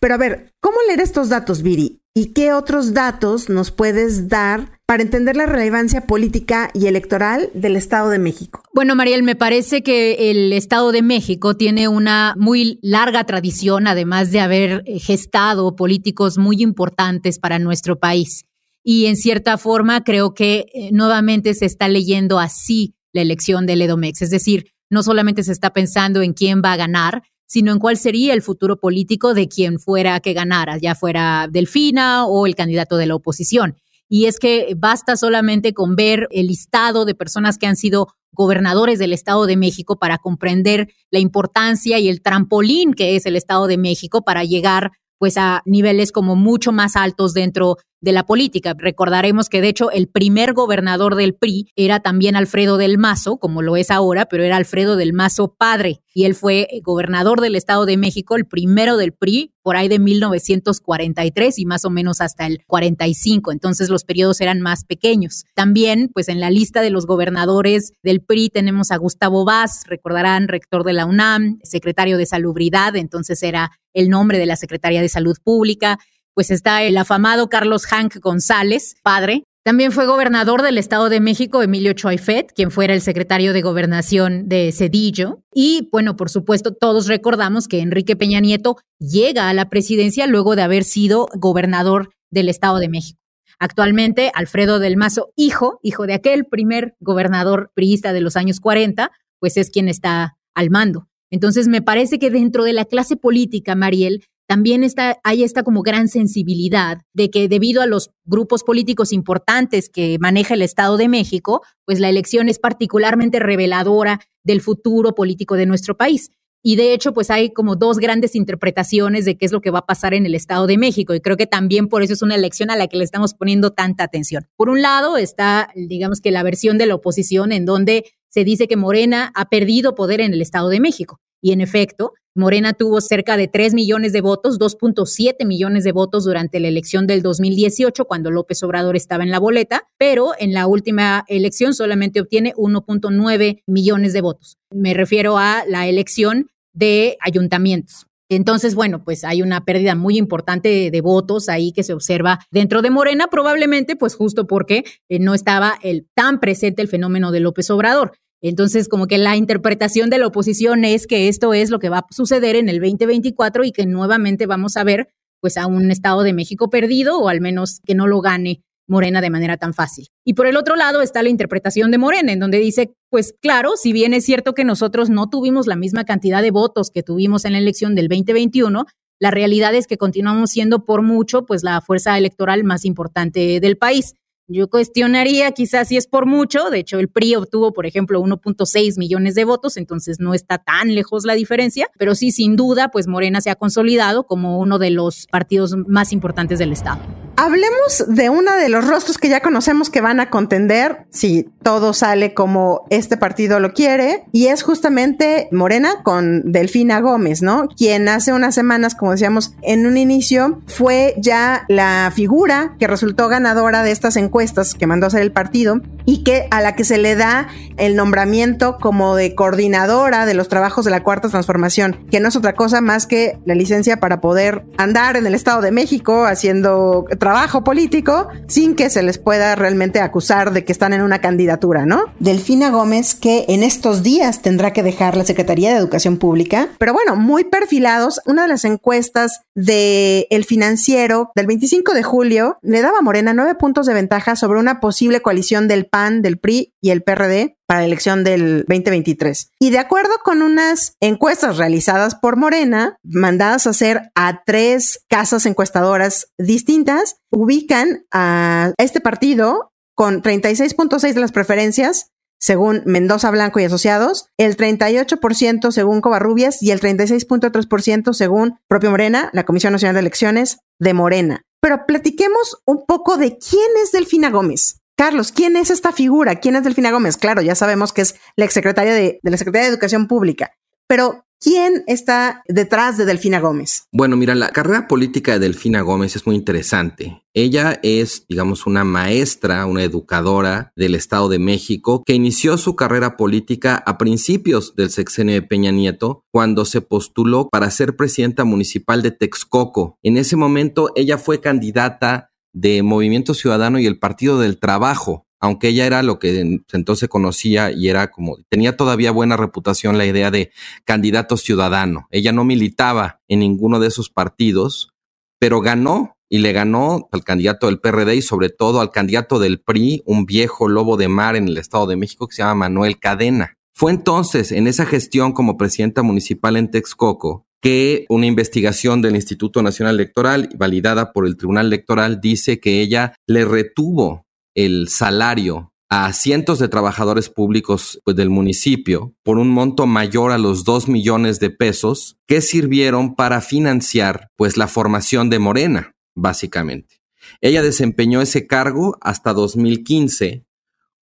Pero 0.01 0.15
a 0.15 0.19
ver, 0.19 0.53
¿cómo 0.61 0.77
leer 0.87 1.01
estos 1.01 1.29
datos, 1.29 1.63
Viri? 1.63 2.01
¿Y 2.17 2.27
qué 2.27 2.53
otros 2.53 2.95
datos 2.95 3.49
nos 3.49 3.73
puedes 3.73 4.29
dar 4.29 4.79
para 4.87 5.03
entender 5.03 5.37
la 5.37 5.47
relevancia 5.47 6.03
política 6.03 6.71
y 6.73 6.87
electoral 6.87 7.51
del 7.55 7.75
Estado 7.75 8.09
de 8.09 8.21
México? 8.21 8.63
Bueno, 8.73 8.95
Mariel, 8.95 9.25
me 9.25 9.35
parece 9.35 9.83
que 9.83 10.31
el 10.31 10.53
Estado 10.53 10.93
de 10.93 11.03
México 11.03 11.57
tiene 11.57 11.89
una 11.89 12.35
muy 12.39 12.79
larga 12.83 13.25
tradición, 13.25 13.89
además 13.89 14.31
de 14.31 14.41
haber 14.41 14.85
gestado 15.01 15.75
políticos 15.75 16.39
muy 16.39 16.63
importantes 16.63 17.41
para 17.41 17.59
nuestro 17.59 17.99
país. 17.99 18.45
Y 18.85 19.07
en 19.07 19.17
cierta 19.17 19.59
forma 19.59 20.05
creo 20.05 20.35
que 20.35 20.67
eh, 20.73 20.91
nuevamente 20.93 21.55
se 21.55 21.65
está 21.65 21.89
leyendo 21.89 22.39
así 22.39 22.95
la 23.13 23.23
elección 23.23 23.67
del 23.67 23.83
Edomex. 23.83 24.23
Es 24.23 24.31
decir, 24.31 24.71
no 24.91 25.03
solamente 25.03 25.43
se 25.43 25.53
está 25.53 25.73
pensando 25.73 26.23
en 26.23 26.35
quién 26.35 26.63
va 26.65 26.75
a 26.75 26.77
ganar, 26.77 27.23
sino 27.47 27.73
en 27.73 27.79
cuál 27.79 27.97
sería 27.97 28.35
el 28.35 28.43
futuro 28.43 28.79
político 28.79 29.35
de 29.35 29.49
quien 29.49 29.79
fuera 29.79 30.21
que 30.21 30.33
ganara, 30.33 30.79
ya 30.79 30.95
fuera 30.95 31.49
Delfina 31.51 32.27
o 32.27 32.47
el 32.47 32.55
candidato 32.55 32.97
de 32.97 33.07
la 33.07 33.15
oposición. 33.15 33.77
Y 34.09 34.27
es 34.27 34.39
que 34.39 34.75
basta 34.77 35.17
solamente 35.17 35.73
con 35.73 35.97
ver 35.97 36.29
el 36.31 36.49
listado 36.49 37.05
de 37.05 37.15
personas 37.15 37.59
que 37.59 37.67
han 37.67 37.77
sido 37.77 38.09
gobernadores 38.33 38.99
del 38.99 39.13
Estado 39.13 39.47
de 39.47 39.57
México 39.57 39.99
para 39.99 40.19
comprender 40.19 40.89
la 41.11 41.21
importancia 41.21 41.99
y 41.99 42.09
el 42.09 42.21
trampolín 42.21 42.93
que 42.93 43.17
es 43.17 43.27
el 43.27 43.37
Estado 43.37 43.67
de 43.67 43.79
México 43.79 44.23
para 44.23 44.45
llegar 44.45 44.93
pues 45.19 45.39
a 45.39 45.63
niveles 45.65 46.13
como 46.13 46.37
mucho 46.37 46.73
más 46.73 46.97
altos 46.97 47.33
dentro 47.33 47.77
de 48.05 48.13
la 48.13 48.27
política. 48.27 48.75
Recordaremos 48.77 49.49
que 49.49 49.63
de 49.63 49.69
hecho 49.69 49.91
el 49.91 50.09
primer 50.09 50.53
gobernador 50.53 51.17
del 51.17 51.35
PRI 51.35 51.71
era 51.75 52.01
también 52.01 52.37
Alfredo 52.37 52.77
del 52.77 52.99
Mazo, 52.99 53.39
como 53.39 53.63
lo 53.63 53.77
es 53.77 53.91
ahora, 53.91 54.27
pero 54.27 54.45
era 54.45 54.57
Alfredo 54.57 54.97
del 54.97 55.15
Mazo 55.15 55.55
padre. 55.59 56.03
Y 56.13 56.27
él 56.27 56.35
fue 56.35 56.69
gobernador 56.85 57.41
del 57.41 57.57
Estado 57.57 57.87
de 57.87 57.97
México, 57.97 58.37
el 58.37 58.47
primero 58.47 58.99
del 58.99 59.13
PRI, 59.13 59.53
por 59.63 59.77
ahí 59.77 59.89
de 59.89 59.99
1943 59.99 61.59
y 61.59 61.65
más 61.65 61.87
o 61.87 61.91
menos 61.91 62.21
hasta 62.21 62.47
el 62.47 62.59
45. 62.67 63.51
Entonces 63.51 63.89
los 63.89 64.05
periodos 64.05 64.41
eran 64.43 64.61
más 64.61 64.85
pequeños. 64.85 65.45
También, 65.55 66.11
pues 66.13 66.29
en 66.29 66.39
la 66.39 66.51
lista 66.51 66.83
de 66.83 66.91
los 66.91 67.07
gobernadores 67.07 67.93
del 68.03 68.21
PRI 68.21 68.51
tenemos 68.51 68.91
a 68.91 68.99
Gustavo 68.99 69.47
Vaz, 69.47 69.85
recordarán, 69.87 70.49
rector 70.49 70.85
de 70.85 70.93
la 70.93 71.07
UNAM, 71.07 71.59
secretario 71.63 72.19
de 72.19 72.27
Salubridad, 72.27 72.95
entonces 72.97 73.43
era 73.43 73.71
el 73.95 74.11
nombre 74.11 74.39
de 74.39 74.47
la 74.47 74.57
Secretaría 74.57 75.01
de 75.01 75.09
Salud 75.09 75.37
Pública 75.43 75.99
pues 76.35 76.51
está 76.51 76.83
el 76.83 76.97
afamado 76.97 77.49
Carlos 77.49 77.87
Hank 77.87 78.17
González, 78.21 78.97
padre. 79.03 79.45
También 79.65 79.93
fue 79.93 80.05
gobernador 80.05 80.61
del 80.61 80.77
Estado 80.77 81.09
de 81.09 81.21
México 81.21 81.63
Emilio 81.63 81.95
Choifet, 81.95 82.53
quien 82.53 82.71
fuera 82.71 82.93
el 82.93 83.01
secretario 83.01 83.55
de 83.55 83.63
gobernación 83.63 84.47
de 84.47 84.73
Cedillo. 84.73 85.43
Y 85.55 85.89
bueno, 85.91 86.17
por 86.17 86.29
supuesto, 86.29 86.75
todos 86.75 87.07
recordamos 87.07 87.67
que 87.67 87.81
Enrique 87.81 88.15
Peña 88.15 88.41
Nieto 88.41 88.77
llega 88.99 89.49
a 89.49 89.55
la 89.55 89.71
presidencia 89.71 90.27
luego 90.27 90.55
de 90.55 90.63
haber 90.63 90.85
sido 90.85 91.29
gobernador 91.35 92.11
del 92.31 92.51
Estado 92.51 92.79
de 92.79 92.91
México. 92.91 93.21
Actualmente, 93.59 94.31
Alfredo 94.35 94.81
del 94.81 94.99
Mazo, 94.99 95.33
hijo, 95.37 95.79
hijo 95.83 96.07
de 96.07 96.15
aquel 96.15 96.45
primer 96.45 96.97
gobernador 97.01 97.71
priista 97.75 98.13
de 98.13 98.21
los 98.21 98.37
años 98.37 98.61
40, 98.61 99.13
pues 99.39 99.57
es 99.57 99.71
quien 99.71 99.89
está 99.89 100.37
al 100.55 100.69
mando. 100.69 101.09
Entonces, 101.31 101.69
me 101.69 101.81
parece 101.81 102.19
que 102.19 102.31
dentro 102.31 102.65
de 102.65 102.75
la 102.75 102.85
clase 102.85 103.17
política, 103.17 103.75
Mariel, 103.75 104.25
también 104.47 104.85
está, 104.85 105.19
hay 105.25 105.43
esta 105.43 105.63
como 105.63 105.83
gran 105.83 106.09
sensibilidad 106.09 106.99
de 107.13 107.31
que 107.31 107.49
debido 107.49 107.83
a 107.83 107.87
los 107.87 108.11
grupos 108.25 108.63
políticos 108.63 109.13
importantes 109.13 109.89
que 109.89 110.19
maneja 110.21 110.55
el 110.55 110.63
Estado 110.63 110.97
de 110.97 111.09
México, 111.09 111.63
pues 111.85 112.01
la 112.01 112.09
elección 112.09 112.49
es 112.49 112.59
particularmente 112.59 113.39
reveladora 113.39 114.21
del 114.43 114.61
futuro 114.61 115.15
político 115.15 115.57
de 115.57 115.67
nuestro 115.67 115.97
país. 115.97 116.31
Y 116.67 116.77
de 116.77 116.95
hecho, 116.95 117.13
pues 117.13 117.31
hay 117.31 117.51
como 117.51 117.77
dos 117.77 117.99
grandes 117.99 118.35
interpretaciones 118.35 119.27
de 119.27 119.37
qué 119.37 119.45
es 119.45 119.53
lo 119.53 119.61
que 119.61 119.71
va 119.71 119.81
a 119.81 119.87
pasar 119.87 120.15
en 120.15 120.25
el 120.25 120.35
Estado 120.35 120.67
de 120.67 120.79
México. 120.79 121.15
Y 121.15 121.21
creo 121.21 121.37
que 121.37 121.47
también 121.47 121.89
por 121.89 122.03
eso 122.03 122.15
es 122.15 122.23
una 122.23 122.37
elección 122.37 122.71
a 122.71 122.77
la 122.77 122.87
que 122.87 122.97
le 122.97 123.05
estamos 123.05 123.35
poniendo 123.35 123.73
tanta 123.73 124.05
atención. 124.05 124.47
Por 124.57 124.71
un 124.71 124.81
lado 124.81 125.19
está, 125.19 125.69
digamos 125.75 126.23
que 126.23 126.31
la 126.31 126.43
versión 126.43 126.79
de 126.79 126.87
la 126.87 126.95
oposición 126.95 127.53
en 127.53 127.67
donde 127.67 128.05
se 128.31 128.45
dice 128.45 128.67
que 128.67 128.77
Morena 128.77 129.31
ha 129.35 129.51
perdido 129.51 129.95
poder 129.95 130.23
en 130.23 130.33
el 130.33 130.41
Estado 130.41 130.71
de 130.71 130.81
México. 130.81 131.21
Y 131.45 131.53
en 131.53 131.61
efecto, 131.61 132.15
Morena 132.35 132.73
tuvo 132.73 133.03
cerca 133.03 133.37
de 133.37 133.49
3 133.49 133.75
millones 133.75 134.15
de 134.15 134.23
votos, 134.23 134.59
2.7 134.59 135.45
millones 135.45 135.85
de 135.85 135.93
votos 135.93 136.25
durante 136.25 136.59
la 136.59 136.69
elección 136.69 137.07
del 137.07 137.21
2018, 137.21 138.07
cuando 138.07 138.31
López 138.31 138.63
Obrador 138.63 138.97
estaba 138.97 139.25
en 139.25 139.31
la 139.31 139.41
boleta, 139.41 139.87
pero 139.99 140.33
en 140.39 140.55
la 140.55 140.67
última 140.67 141.27
elección 141.29 141.75
solamente 141.75 142.23
obtiene 142.23 142.55
1.9 142.55 143.61
millones 143.67 144.15
de 144.15 144.23
votos. 144.23 144.57
Me 144.71 144.95
refiero 144.95 145.37
a 145.37 145.65
la 145.69 145.87
elección 145.87 146.49
de 146.73 147.19
ayuntamientos. 147.21 148.07
Entonces, 148.31 148.75
bueno, 148.75 149.05
pues 149.05 149.23
hay 149.23 149.43
una 149.43 149.67
pérdida 149.67 149.95
muy 149.95 150.17
importante 150.17 150.91
de, 150.91 151.01
votos 151.03 151.51
ahí 151.51 151.73
que 151.73 151.83
se 151.83 151.93
observa 151.93 152.41
dentro 152.51 152.81
de 152.81 152.89
Morena, 152.89 153.27
probablemente 153.31 153.97
pues 153.97 154.15
justo 154.15 154.47
porque 154.47 154.85
eh, 155.11 155.19
no 155.19 155.35
estaba 155.35 155.75
el, 155.83 156.09
tan 156.15 156.41
presente 156.41 156.81
el 156.81 156.89
fenómeno 156.89 157.33
de 157.33 157.41
López 157.41 157.69
Obrador. 157.69 158.13
Entonces, 158.47 158.89
como 158.89 159.07
que 159.07 159.17
la 159.17 159.37
interpretación 159.37 160.11
de 160.11 160.19
la 160.19 160.27
oposición 160.27 160.85
es 160.85 161.07
que 161.07 161.29
esto 161.29 161.55
es 161.55 161.71
lo 161.71 161.79
que 161.79 161.89
va 161.89 161.99
a 162.01 162.07
suceder 162.11 162.57
en 162.57 162.69
el 162.69 162.79
2024 162.79 163.65
y 163.65 163.73
que 163.73 163.87
nuevamente 163.87 164.45
vamos 164.45 164.77
a 164.77 164.85
ver 164.85 165.09
pues 165.41 165.57
a 165.57 165.67
un 165.67 165.91
Estado 165.91 166.23
de 166.23 166.35
México 166.35 166.69
perdido 166.69 167.19
o 167.19 167.31
al 167.31 167.41
menos 167.41 167.81
que 167.87 167.95
no 167.95 168.07
lo 168.07 168.21
gane 168.21 168.63
Morena 168.87 169.23
de 169.23 169.31
manera 169.31 169.57
tan 169.57 169.73
fácil. 169.73 170.09
Y 170.27 170.35
por 170.35 170.47
el 170.47 170.59
otro 170.59 170.77
lado 170.77 171.01
está 171.01 171.23
la 171.23 171.31
interpretación 171.31 171.91
de 171.91 171.97
Morena, 171.97 172.33
en 172.33 172.39
donde 172.39 172.59
dice, 172.59 172.93
pues 173.09 173.35
claro, 173.41 173.79
si 173.79 173.95
bien 173.95 174.13
es 174.13 174.27
cierto 174.27 174.53
que 174.53 174.65
nosotros 174.65 175.09
no 175.09 175.31
tuvimos 175.31 175.67
la 175.67 175.77
misma 175.77 176.05
cantidad 176.05 176.43
de 176.43 176.51
votos 176.51 176.91
que 176.91 177.03
tuvimos 177.03 177.47
en 177.47 177.53
la 177.53 177.59
elección 177.59 177.95
del 177.95 178.09
2021, 178.09 178.85
la 179.21 179.31
realidad 179.31 179.75
es 179.75 179.87
que 179.87 179.97
continuamos 179.97 180.51
siendo 180.51 180.85
por 180.85 181.01
mucho 181.01 181.47
pues 181.47 181.63
la 181.63 181.81
fuerza 181.81 182.19
electoral 182.19 182.63
más 182.63 182.85
importante 182.85 183.59
del 183.61 183.79
país. 183.79 184.17
Yo 184.47 184.69
cuestionaría 184.69 185.53
quizás 185.53 185.89
si 185.89 185.97
es 185.97 186.07
por 186.07 186.27
mucho, 186.27 186.69
de 186.69 186.81
hecho 186.81 186.99
el 186.99 187.09
PRI 187.09 187.37
obtuvo, 187.37 187.73
por 187.73 187.87
ejemplo, 187.87 188.21
1.6 188.21 188.99
millones 188.99 189.35
de 189.35 189.47
votos, 189.47 189.79
entonces 189.79 190.21
no 190.21 190.35
está 190.35 190.59
tan 190.59 190.95
lejos 190.95 191.25
la 191.25 191.33
diferencia, 191.33 191.89
pero 191.99 192.15
sí, 192.15 192.31
sin 192.31 192.55
duda, 192.55 192.91
pues 192.91 193.07
Morena 193.07 193.41
se 193.41 193.49
ha 193.49 193.55
consolidado 193.55 194.27
como 194.27 194.59
uno 194.59 194.79
de 194.79 194.91
los 194.91 195.27
partidos 195.29 195.75
más 195.87 196.13
importantes 196.13 196.59
del 196.59 196.73
Estado. 196.73 197.01
Hablemos 197.37 198.05
de 198.07 198.31
uno 198.31 198.55
de 198.55 198.69
los 198.69 198.87
rostros 198.87 199.19
que 199.19 199.29
ya 199.29 199.41
conocemos 199.41 199.91
que 199.91 200.01
van 200.01 200.21
a 200.21 200.31
contender 200.31 201.07
si 201.11 201.49
todo 201.65 201.93
sale 201.93 202.33
como 202.33 202.87
este 202.91 203.17
partido 203.17 203.59
lo 203.59 203.73
quiere, 203.73 204.25
y 204.31 204.47
es 204.47 204.63
justamente 204.63 205.49
Morena 205.51 206.03
con 206.05 206.53
Delfina 206.53 207.01
Gómez, 207.01 207.43
¿no? 207.43 207.69
Quien 207.69 208.09
hace 208.09 208.33
unas 208.33 208.55
semanas, 208.55 208.95
como 208.95 209.13
decíamos 209.13 209.55
en 209.63 209.87
un 209.87 209.97
inicio, 209.97 210.61
fue 210.67 211.15
ya 211.17 211.65
la 211.69 212.13
figura 212.15 212.77
que 212.79 212.87
resultó 212.87 213.29
ganadora 213.29 213.83
de 213.83 213.91
estas 213.91 214.17
encuestas 214.17 214.75
que 214.75 214.87
mandó 214.87 215.07
a 215.07 215.09
hacer 215.09 215.23
el 215.23 215.33
partido 215.33 215.81
y 216.05 216.23
que 216.23 216.47
a 216.51 216.61
la 216.61 216.77
que 216.77 216.85
se 216.85 216.99
le 216.99 217.17
da 217.17 217.49
el 217.79 217.97
nombramiento 217.97 218.77
como 218.79 219.17
de 219.17 219.35
coordinadora 219.35 220.27
de 220.27 220.35
los 220.35 220.49
trabajos 220.49 220.85
de 220.85 220.91
la 220.91 221.03
Cuarta 221.03 221.31
Transformación, 221.31 222.07
que 222.11 222.21
no 222.21 222.29
es 222.29 222.37
otra 222.37 222.55
cosa 222.55 222.81
más 222.81 223.07
que 223.07 223.39
la 223.47 223.55
licencia 223.55 223.99
para 223.99 224.21
poder 224.21 224.65
andar 224.77 225.17
en 225.17 225.27
el 225.27 225.35
Estado 225.35 225.63
de 225.63 225.73
México 225.73 226.27
haciendo 226.27 227.07
trabajo 227.25 227.65
político 227.65 228.29
sin 228.49 228.75
que 228.75 228.91
se 228.91 229.03
les 229.03 229.17
pueda 229.17 229.55
realmente 229.55 229.99
acusar 229.99 230.53
de 230.53 230.63
que 230.63 230.73
están 230.73 230.93
en 230.93 231.01
una 231.01 231.23
candidatura, 231.23 231.87
¿no? 231.87 232.13
Delfina 232.21 232.69
Gómez, 232.69 233.15
que 233.15 233.47
en 233.49 233.63
estos 233.63 234.03
días 234.03 234.43
tendrá 234.43 234.75
que 234.75 234.83
dejar 234.83 235.17
la 235.17 235.25
Secretaría 235.25 235.71
de 235.71 235.79
Educación 235.79 236.19
Pública, 236.19 236.69
pero 236.77 236.93
bueno, 236.93 237.17
muy 237.17 237.45
perfilados. 237.45 238.21
Una 238.27 238.43
de 238.43 238.49
las 238.49 238.67
encuestas 238.67 239.41
de 239.55 240.27
El 240.29 240.45
Financiero 240.45 241.31
del 241.35 241.47
25 241.47 241.95
de 241.95 242.03
julio 242.03 242.59
le 242.61 242.83
daba 242.83 242.99
a 242.99 243.03
Morena 243.03 243.33
nueve 243.33 243.55
puntos 243.55 243.87
de 243.87 243.95
ventaja 243.95 244.37
sobre 244.37 244.61
una 244.61 244.79
posible 244.81 245.23
coalición 245.23 245.67
del 245.67 245.87
PAN, 245.87 246.21
del 246.21 246.37
PRI 246.37 246.75
y 246.83 246.91
el 246.91 247.03
PRD 247.03 247.57
para 247.67 247.81
la 247.81 247.87
elección 247.87 248.25
del 248.25 248.65
2023. 248.69 249.51
Y 249.61 249.71
de 249.71 249.79
acuerdo 249.79 250.13
con 250.25 250.43
unas 250.43 250.95
encuestas 251.01 251.57
realizadas 251.57 252.15
por 252.15 252.37
Morena, 252.37 252.99
mandadas 253.03 253.67
a 253.67 253.71
hacer 253.71 254.11
a 254.15 254.43
tres 254.45 255.01
casas 255.09 255.47
encuestadoras 255.47 256.29
distintas, 256.39 257.17
ubican 257.31 258.05
a 258.13 258.73
este 258.79 259.01
partido 259.01 259.73
con 259.95 260.23
36.6 260.23 261.13
de 261.13 261.21
las 261.21 261.33
preferencias 261.33 262.11
según 262.45 262.83
Mendoza 262.85 263.31
Blanco 263.31 263.59
y 263.59 263.65
Asociados, 263.65 264.27
el 264.37 264.59
38% 264.59 265.71
según 265.71 266.03
Covarrubias 266.03 266.63
y 266.63 266.73
el 266.73 266.81
36.3% 266.81 268.13
según 268.13 268.59
propio 268.69 268.91
Morena, 268.91 269.31
la 269.33 269.47
Comisión 269.47 269.73
Nacional 269.73 269.95
de 269.95 270.01
Elecciones 270.01 270.59
de 270.79 270.93
Morena. 270.93 271.43
Pero 271.63 271.87
platiquemos 271.87 272.59
un 272.67 272.85
poco 272.85 273.17
de 273.17 273.39
quién 273.39 273.67
es 273.83 273.93
Delfina 273.93 274.29
Gómez. 274.29 274.83
Carlos, 274.97 275.33
¿quién 275.33 275.57
es 275.57 275.71
esta 275.71 275.93
figura? 275.93 276.37
¿Quién 276.37 276.55
es 276.55 276.63
Delfina 276.63 276.93
Gómez? 276.93 277.17
Claro, 277.17 277.43
ya 277.43 277.57
sabemos 277.57 277.93
que 277.93 278.03
es 278.03 278.15
la 278.37 278.45
exsecretaria 278.45 278.95
de, 278.95 279.19
de 279.21 279.31
la 279.31 279.37
Secretaría 279.37 279.67
de 279.67 279.73
Educación 279.73 280.07
Pública, 280.07 280.53
pero 280.87 281.25
¿quién 281.41 281.83
está 281.89 282.43
detrás 282.47 282.97
de 282.97 283.05
Delfina 283.05 283.41
Gómez? 283.41 283.89
Bueno, 283.91 284.17
mira, 284.17 284.37
la 284.37 284.51
carrera 284.51 284.87
política 284.87 285.33
de 285.33 285.41
Delfina 285.41 285.81
Gómez 285.81 286.15
es 286.15 286.27
muy 286.27 286.37
interesante. 286.37 287.25
Ella 287.35 287.81
es, 287.83 288.25
digamos, 288.29 288.67
una 288.67 288.85
maestra, 288.85 289.67
una 289.67 289.83
educadora 289.83 290.73
del 290.77 290.95
Estado 290.95 291.29
de 291.29 291.41
México 291.41 292.05
que 292.07 292.15
inició 292.15 292.57
su 292.57 292.77
carrera 292.77 293.17
política 293.17 293.83
a 293.85 293.99
principios 293.99 294.77
del 294.77 294.91
sexenio 294.91 295.35
de 295.35 295.43
Peña 295.43 295.73
Nieto, 295.73 296.23
cuando 296.31 296.65
se 296.65 296.81
postuló 296.81 297.49
para 297.49 297.71
ser 297.73 297.97
presidenta 297.97 298.45
municipal 298.45 299.03
de 299.03 299.11
Texcoco. 299.11 299.99
En 300.05 300.17
ese 300.17 300.37
momento 300.37 300.93
ella 300.95 301.19
fue 301.19 301.41
candidata 301.41 302.31
de 302.55 302.83
Movimiento 302.83 303.35
Ciudadano 303.35 303.79
y 303.79 303.87
el 303.87 303.99
Partido 303.99 304.39
del 304.39 304.59
Trabajo, 304.59 305.27
aunque 305.41 305.69
ella 305.69 305.85
era 305.85 306.03
lo 306.03 306.19
que 306.19 306.63
entonces 306.73 307.09
conocía 307.11 307.71
y 307.71 307.89
era 307.89 308.11
como, 308.11 308.39
tenía 308.49 308.79
todavía 308.79 309.11
buena 309.11 309.37
reputación 309.37 309.99
la 309.99 310.07
idea 310.07 310.31
de 310.31 310.51
candidato 310.85 311.37
ciudadano. 311.37 312.07
Ella 312.11 312.33
no 312.33 312.45
militaba 312.45 313.21
en 313.29 313.41
ninguno 313.41 313.81
de 313.81 313.89
esos 313.89 314.09
partidos, 314.09 314.95
pero 315.39 315.61
ganó 315.61 316.17
y 316.31 316.39
le 316.39 316.53
ganó 316.53 317.09
al 317.13 317.25
candidato 317.25 317.67
del 317.67 317.81
PRD 317.81 318.17
y 318.17 318.23
sobre 318.23 318.49
todo 318.49 318.81
al 318.81 318.91
candidato 318.91 319.39
del 319.39 319.61
PRI, 319.61 320.03
un 320.07 320.25
viejo 320.25 320.69
lobo 320.69 320.97
de 320.97 321.09
mar 321.09 321.37
en 321.37 321.49
el 321.49 321.59
Estado 321.59 321.87
de 321.87 321.97
México 321.97 322.27
que 322.27 322.37
se 322.37 322.43
llama 322.43 322.69
Manuel 322.69 322.99
Cadena. 322.99 323.59
Fue 323.75 323.91
entonces 323.91 324.53
en 324.53 324.69
esa 324.69 324.87
gestión 324.87 325.33
como 325.33 325.57
presidenta 325.57 326.03
municipal 326.03 326.57
en 326.57 326.71
Texcoco 326.71 327.47
que 327.65 328.05
una 328.11 328.27
investigación 328.27 329.01
del 329.01 329.17
Instituto 329.17 329.63
Nacional 329.63 329.95
Electoral, 329.95 330.51
validada 330.55 331.15
por 331.15 331.27
el 331.27 331.39
Tribunal 331.39 331.69
Electoral, 331.69 332.21
dice 332.21 332.61
que 332.61 332.83
ella 332.83 333.15
le 333.27 333.47
retuvo 333.47 334.27
el 334.55 334.91
salario 334.91 335.73
a 335.89 336.13
cientos 336.13 336.59
de 336.59 336.69
trabajadores 336.69 337.31
públicos 337.31 338.03
pues, 338.05 338.19
del 338.19 338.29
municipio 338.29 339.15
por 339.23 339.39
un 339.39 339.49
monto 339.49 339.87
mayor 339.87 340.31
a 340.31 340.37
los 340.37 340.65
dos 340.65 340.89
millones 340.89 341.41
de 341.41 341.49
pesos 341.49 342.19
que 342.27 342.43
sirvieron 342.43 343.15
para 343.15 343.41
financiar 343.41 344.29
pues 344.37 344.59
la 344.59 344.69
formación 344.69 345.31
de 345.31 345.39
Morena, 345.39 345.95
básicamente. 346.15 346.97
Ella 347.41 347.63
desempeñó 347.63 348.21
ese 348.21 348.47
cargo 348.47 348.99
hasta 349.01 349.33
2015, 349.33 350.45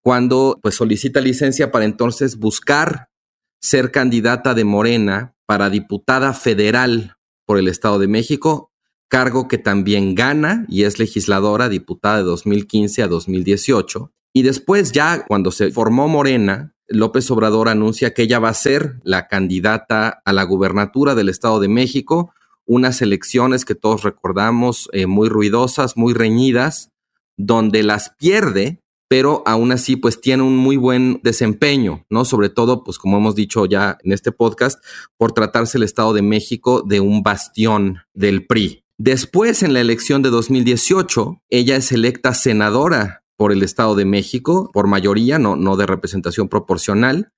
cuando 0.03 0.59
pues 0.61 0.75
solicita 0.75 1.21
licencia 1.21 1.71
para 1.71 1.85
entonces 1.85 2.37
buscar 2.37 3.07
ser 3.61 3.91
candidata 3.91 4.53
de 4.53 4.65
Morena 4.65 5.35
para 5.45 5.69
diputada 5.69 6.33
federal 6.33 7.15
por 7.45 7.57
el 7.57 7.67
Estado 7.67 7.99
de 7.99 8.07
México, 8.07 8.71
cargo 9.07 9.47
que 9.47 9.57
también 9.57 10.15
gana 10.15 10.65
y 10.67 10.83
es 10.83 10.99
legisladora, 10.99 11.69
diputada 11.69 12.17
de 12.17 12.23
2015 12.23 13.03
a 13.03 13.07
2018. 13.07 14.11
Y 14.33 14.43
después 14.43 14.91
ya 14.91 15.25
cuando 15.25 15.51
se 15.51 15.71
formó 15.71 16.07
Morena, 16.07 16.73
López 16.87 17.29
Obrador 17.31 17.69
anuncia 17.69 18.13
que 18.13 18.23
ella 18.23 18.39
va 18.39 18.49
a 18.49 18.53
ser 18.53 18.99
la 19.03 19.27
candidata 19.27 20.21
a 20.25 20.33
la 20.33 20.43
gubernatura 20.43 21.15
del 21.15 21.29
Estado 21.29 21.59
de 21.59 21.67
México, 21.67 22.33
unas 22.65 23.01
elecciones 23.01 23.65
que 23.65 23.75
todos 23.75 24.03
recordamos 24.03 24.89
eh, 24.93 25.05
muy 25.05 25.29
ruidosas, 25.29 25.97
muy 25.97 26.13
reñidas, 26.13 26.89
donde 27.37 27.83
las 27.83 28.11
pierde 28.17 28.80
pero 29.11 29.43
aún 29.45 29.73
así 29.73 29.97
pues 29.97 30.21
tiene 30.21 30.41
un 30.41 30.55
muy 30.55 30.77
buen 30.77 31.19
desempeño, 31.21 32.05
¿no? 32.09 32.23
Sobre 32.23 32.47
todo 32.47 32.85
pues 32.85 32.97
como 32.97 33.17
hemos 33.17 33.35
dicho 33.35 33.65
ya 33.65 33.97
en 34.05 34.13
este 34.13 34.31
podcast, 34.31 34.81
por 35.17 35.33
tratarse 35.33 35.77
el 35.77 35.83
Estado 35.83 36.13
de 36.13 36.21
México 36.21 36.81
de 36.81 37.01
un 37.01 37.21
bastión 37.21 37.97
del 38.13 38.47
PRI. 38.47 38.85
Después 38.97 39.63
en 39.63 39.73
la 39.73 39.81
elección 39.81 40.21
de 40.21 40.29
2018, 40.29 41.41
ella 41.49 41.75
es 41.75 41.91
electa 41.91 42.33
senadora 42.33 43.25
por 43.35 43.51
el 43.51 43.63
Estado 43.63 43.95
de 43.95 44.05
México, 44.05 44.69
por 44.71 44.87
mayoría, 44.87 45.39
no, 45.39 45.57
no 45.57 45.75
de 45.75 45.87
representación 45.87 46.47
proporcional. 46.47 47.33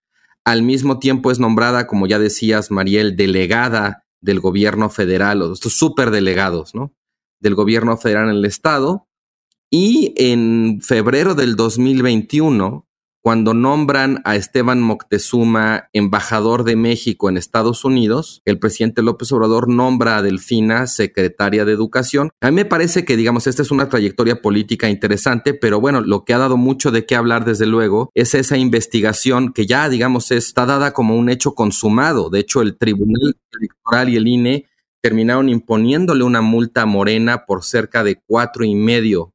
Al 0.46 0.62
mismo 0.62 1.00
tiempo 1.00 1.32
es 1.32 1.40
nombrada, 1.40 1.88
como 1.88 2.06
ya 2.06 2.20
decías, 2.20 2.70
Mariel, 2.70 3.16
delegada 3.16 4.06
del 4.22 4.42
gobierno 4.42 4.92
federal, 4.92 5.42
o 5.42 5.52
estos 5.52 5.74
superdelegados, 5.74 6.76
¿no? 6.76 6.94
Del 7.40 7.56
gobierno 7.56 7.98
federal 7.98 8.30
en 8.30 8.36
el 8.36 8.46
Estado. 8.46 9.08
Y 9.76 10.14
en 10.18 10.82
febrero 10.84 11.34
del 11.34 11.56
2021, 11.56 12.86
cuando 13.24 13.56
nombran 13.56 14.22
a 14.24 14.36
Esteban 14.36 14.80
Moctezuma 14.80 15.90
embajador 15.94 16.64
de 16.64 16.76
México 16.76 17.28
en 17.28 17.38
Estados 17.38 17.84
Unidos, 17.84 18.44
el 18.46 18.60
presidente 18.60 19.02
López 19.02 19.32
Obrador 19.32 19.68
nombra 19.68 20.18
a 20.18 20.22
Delfina 20.22 20.86
secretaria 20.86 21.66
de 21.66 21.72
Educación. 21.72 22.30
A 22.40 22.52
mí 22.52 22.56
me 22.58 22.66
parece 22.66 23.04
que, 23.04 23.18
digamos, 23.18 23.48
esta 23.48 23.64
es 23.64 23.72
una 23.72 23.90
trayectoria 23.90 24.44
política 24.44 24.90
interesante, 24.92 25.56
pero 25.56 25.82
bueno, 25.82 26.02
lo 26.02 26.24
que 26.24 26.36
ha 26.36 26.38
dado 26.38 26.56
mucho 26.56 26.92
de 26.92 27.08
qué 27.08 27.16
hablar, 27.16 27.44
desde 27.44 27.66
luego, 27.66 28.12
es 28.14 28.36
esa 28.36 28.60
investigación 28.60 29.54
que 29.54 29.66
ya, 29.66 29.90
digamos, 29.90 30.30
está 30.30 30.68
dada 30.68 30.94
como 30.94 31.18
un 31.18 31.30
hecho 31.30 31.56
consumado. 31.56 32.30
De 32.30 32.42
hecho, 32.42 32.62
el 32.62 32.78
Tribunal 32.78 33.34
Electoral 33.60 34.10
y 34.10 34.18
el 34.18 34.28
INE 34.28 34.68
terminaron 35.02 35.50
imponiéndole 35.50 36.24
una 36.24 36.42
multa 36.42 36.86
morena 36.86 37.48
por 37.48 37.64
cerca 37.64 38.04
de 38.04 38.22
cuatro 38.28 38.64
y 38.66 38.76
medio 38.76 39.33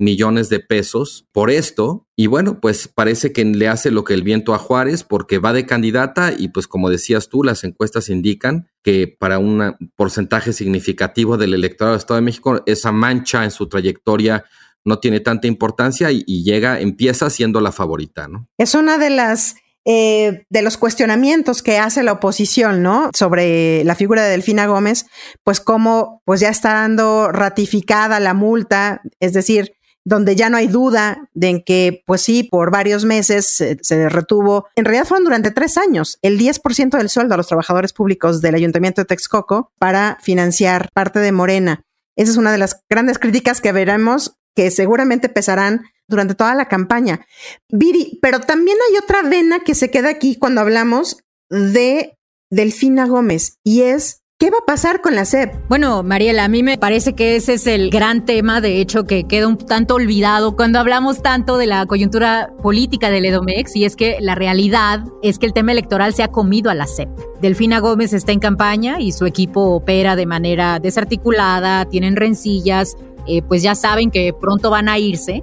millones 0.00 0.48
de 0.48 0.60
pesos 0.60 1.26
por 1.30 1.50
esto. 1.50 2.06
Y 2.16 2.26
bueno, 2.26 2.58
pues 2.60 2.88
parece 2.88 3.32
que 3.32 3.44
le 3.44 3.68
hace 3.68 3.90
lo 3.90 4.02
que 4.02 4.14
el 4.14 4.22
viento 4.22 4.54
a 4.54 4.58
Juárez 4.58 5.04
porque 5.04 5.38
va 5.38 5.52
de 5.52 5.66
candidata 5.66 6.32
y 6.36 6.48
pues 6.48 6.66
como 6.66 6.90
decías 6.90 7.28
tú, 7.28 7.44
las 7.44 7.62
encuestas 7.62 8.08
indican 8.08 8.68
que 8.82 9.06
para 9.06 9.38
un 9.38 9.76
porcentaje 9.96 10.52
significativo 10.52 11.36
del 11.36 11.54
electorado 11.54 11.92
del 11.92 12.00
Estado 12.00 12.18
de 12.18 12.24
México, 12.24 12.62
esa 12.66 12.92
mancha 12.92 13.44
en 13.44 13.50
su 13.50 13.68
trayectoria 13.68 14.44
no 14.84 14.98
tiene 14.98 15.20
tanta 15.20 15.46
importancia 15.46 16.10
y, 16.10 16.42
llega, 16.42 16.80
empieza 16.80 17.28
siendo 17.28 17.60
la 17.60 17.70
favorita, 17.70 18.28
¿no? 18.28 18.48
Es 18.56 18.74
una 18.74 18.96
de 18.96 19.10
las 19.10 19.56
eh, 19.84 20.44
de 20.50 20.62
los 20.62 20.76
cuestionamientos 20.76 21.62
que 21.62 21.78
hace 21.78 22.02
la 22.02 22.12
oposición, 22.12 22.82
¿no? 22.82 23.10
Sobre 23.14 23.84
la 23.84 23.94
figura 23.94 24.22
de 24.22 24.30
Delfina 24.30 24.66
Gómez, 24.66 25.06
pues 25.44 25.60
cómo 25.60 26.22
pues 26.24 26.40
ya 26.40 26.48
está 26.48 26.74
dando 26.74 27.32
ratificada 27.32 28.20
la 28.20 28.34
multa, 28.34 29.02
es 29.20 29.32
decir, 29.32 29.72
donde 30.04 30.36
ya 30.36 30.48
no 30.48 30.56
hay 30.56 30.66
duda 30.66 31.28
de 31.34 31.48
en 31.48 31.62
que, 31.62 32.02
pues 32.06 32.22
sí, 32.22 32.42
por 32.44 32.70
varios 32.70 33.04
meses 33.04 33.46
se, 33.82 34.08
retuvo, 34.08 34.66
en 34.76 34.84
realidad 34.84 35.06
fueron 35.06 35.24
durante 35.24 35.50
tres 35.50 35.76
años, 35.76 36.18
el 36.22 36.38
10% 36.38 36.96
del 36.96 37.10
sueldo 37.10 37.34
a 37.34 37.36
los 37.36 37.48
trabajadores 37.48 37.92
públicos 37.92 38.40
del 38.40 38.54
Ayuntamiento 38.54 39.02
de 39.02 39.06
Texcoco 39.06 39.72
para 39.78 40.18
financiar 40.22 40.88
parte 40.94 41.18
de 41.18 41.32
Morena. 41.32 41.84
Esa 42.16 42.32
es 42.32 42.36
una 42.36 42.52
de 42.52 42.58
las 42.58 42.82
grandes 42.88 43.18
críticas 43.18 43.60
que 43.60 43.72
veremos 43.72 44.36
que 44.54 44.70
seguramente 44.70 45.28
pesarán 45.28 45.84
durante 46.08 46.34
toda 46.34 46.54
la 46.54 46.68
campaña. 46.68 47.26
Viri, 47.68 48.18
pero 48.20 48.40
también 48.40 48.76
hay 48.88 48.96
otra 48.96 49.22
vena 49.22 49.60
que 49.60 49.74
se 49.74 49.90
queda 49.90 50.10
aquí 50.10 50.36
cuando 50.36 50.60
hablamos 50.60 51.22
de 51.48 52.18
Delfina 52.50 53.06
Gómez 53.06 53.58
y 53.64 53.82
es 53.82 54.19
¿Qué 54.40 54.48
va 54.48 54.56
a 54.56 54.64
pasar 54.64 55.02
con 55.02 55.14
la 55.14 55.26
SEP? 55.26 55.52
Bueno, 55.68 56.02
Mariela, 56.02 56.44
a 56.44 56.48
mí 56.48 56.62
me 56.62 56.78
parece 56.78 57.12
que 57.12 57.36
ese 57.36 57.52
es 57.52 57.66
el 57.66 57.90
gran 57.90 58.24
tema, 58.24 58.62
de 58.62 58.80
hecho, 58.80 59.04
que 59.04 59.24
queda 59.24 59.46
un 59.46 59.58
tanto 59.58 59.96
olvidado 59.96 60.56
cuando 60.56 60.78
hablamos 60.78 61.20
tanto 61.20 61.58
de 61.58 61.66
la 61.66 61.84
coyuntura 61.84 62.50
política 62.62 63.10
del 63.10 63.26
Edomex, 63.26 63.76
y 63.76 63.84
es 63.84 63.96
que 63.96 64.16
la 64.18 64.34
realidad 64.34 65.04
es 65.22 65.38
que 65.38 65.44
el 65.44 65.52
tema 65.52 65.72
electoral 65.72 66.14
se 66.14 66.22
ha 66.22 66.28
comido 66.28 66.70
a 66.70 66.74
la 66.74 66.86
SEP. 66.86 67.10
Delfina 67.42 67.80
Gómez 67.80 68.14
está 68.14 68.32
en 68.32 68.40
campaña 68.40 68.98
y 68.98 69.12
su 69.12 69.26
equipo 69.26 69.74
opera 69.74 70.16
de 70.16 70.24
manera 70.24 70.78
desarticulada, 70.78 71.84
tienen 71.84 72.16
rencillas, 72.16 72.96
eh, 73.26 73.42
pues 73.42 73.62
ya 73.62 73.74
saben 73.74 74.10
que 74.10 74.32
pronto 74.32 74.70
van 74.70 74.88
a 74.88 74.98
irse. 74.98 75.42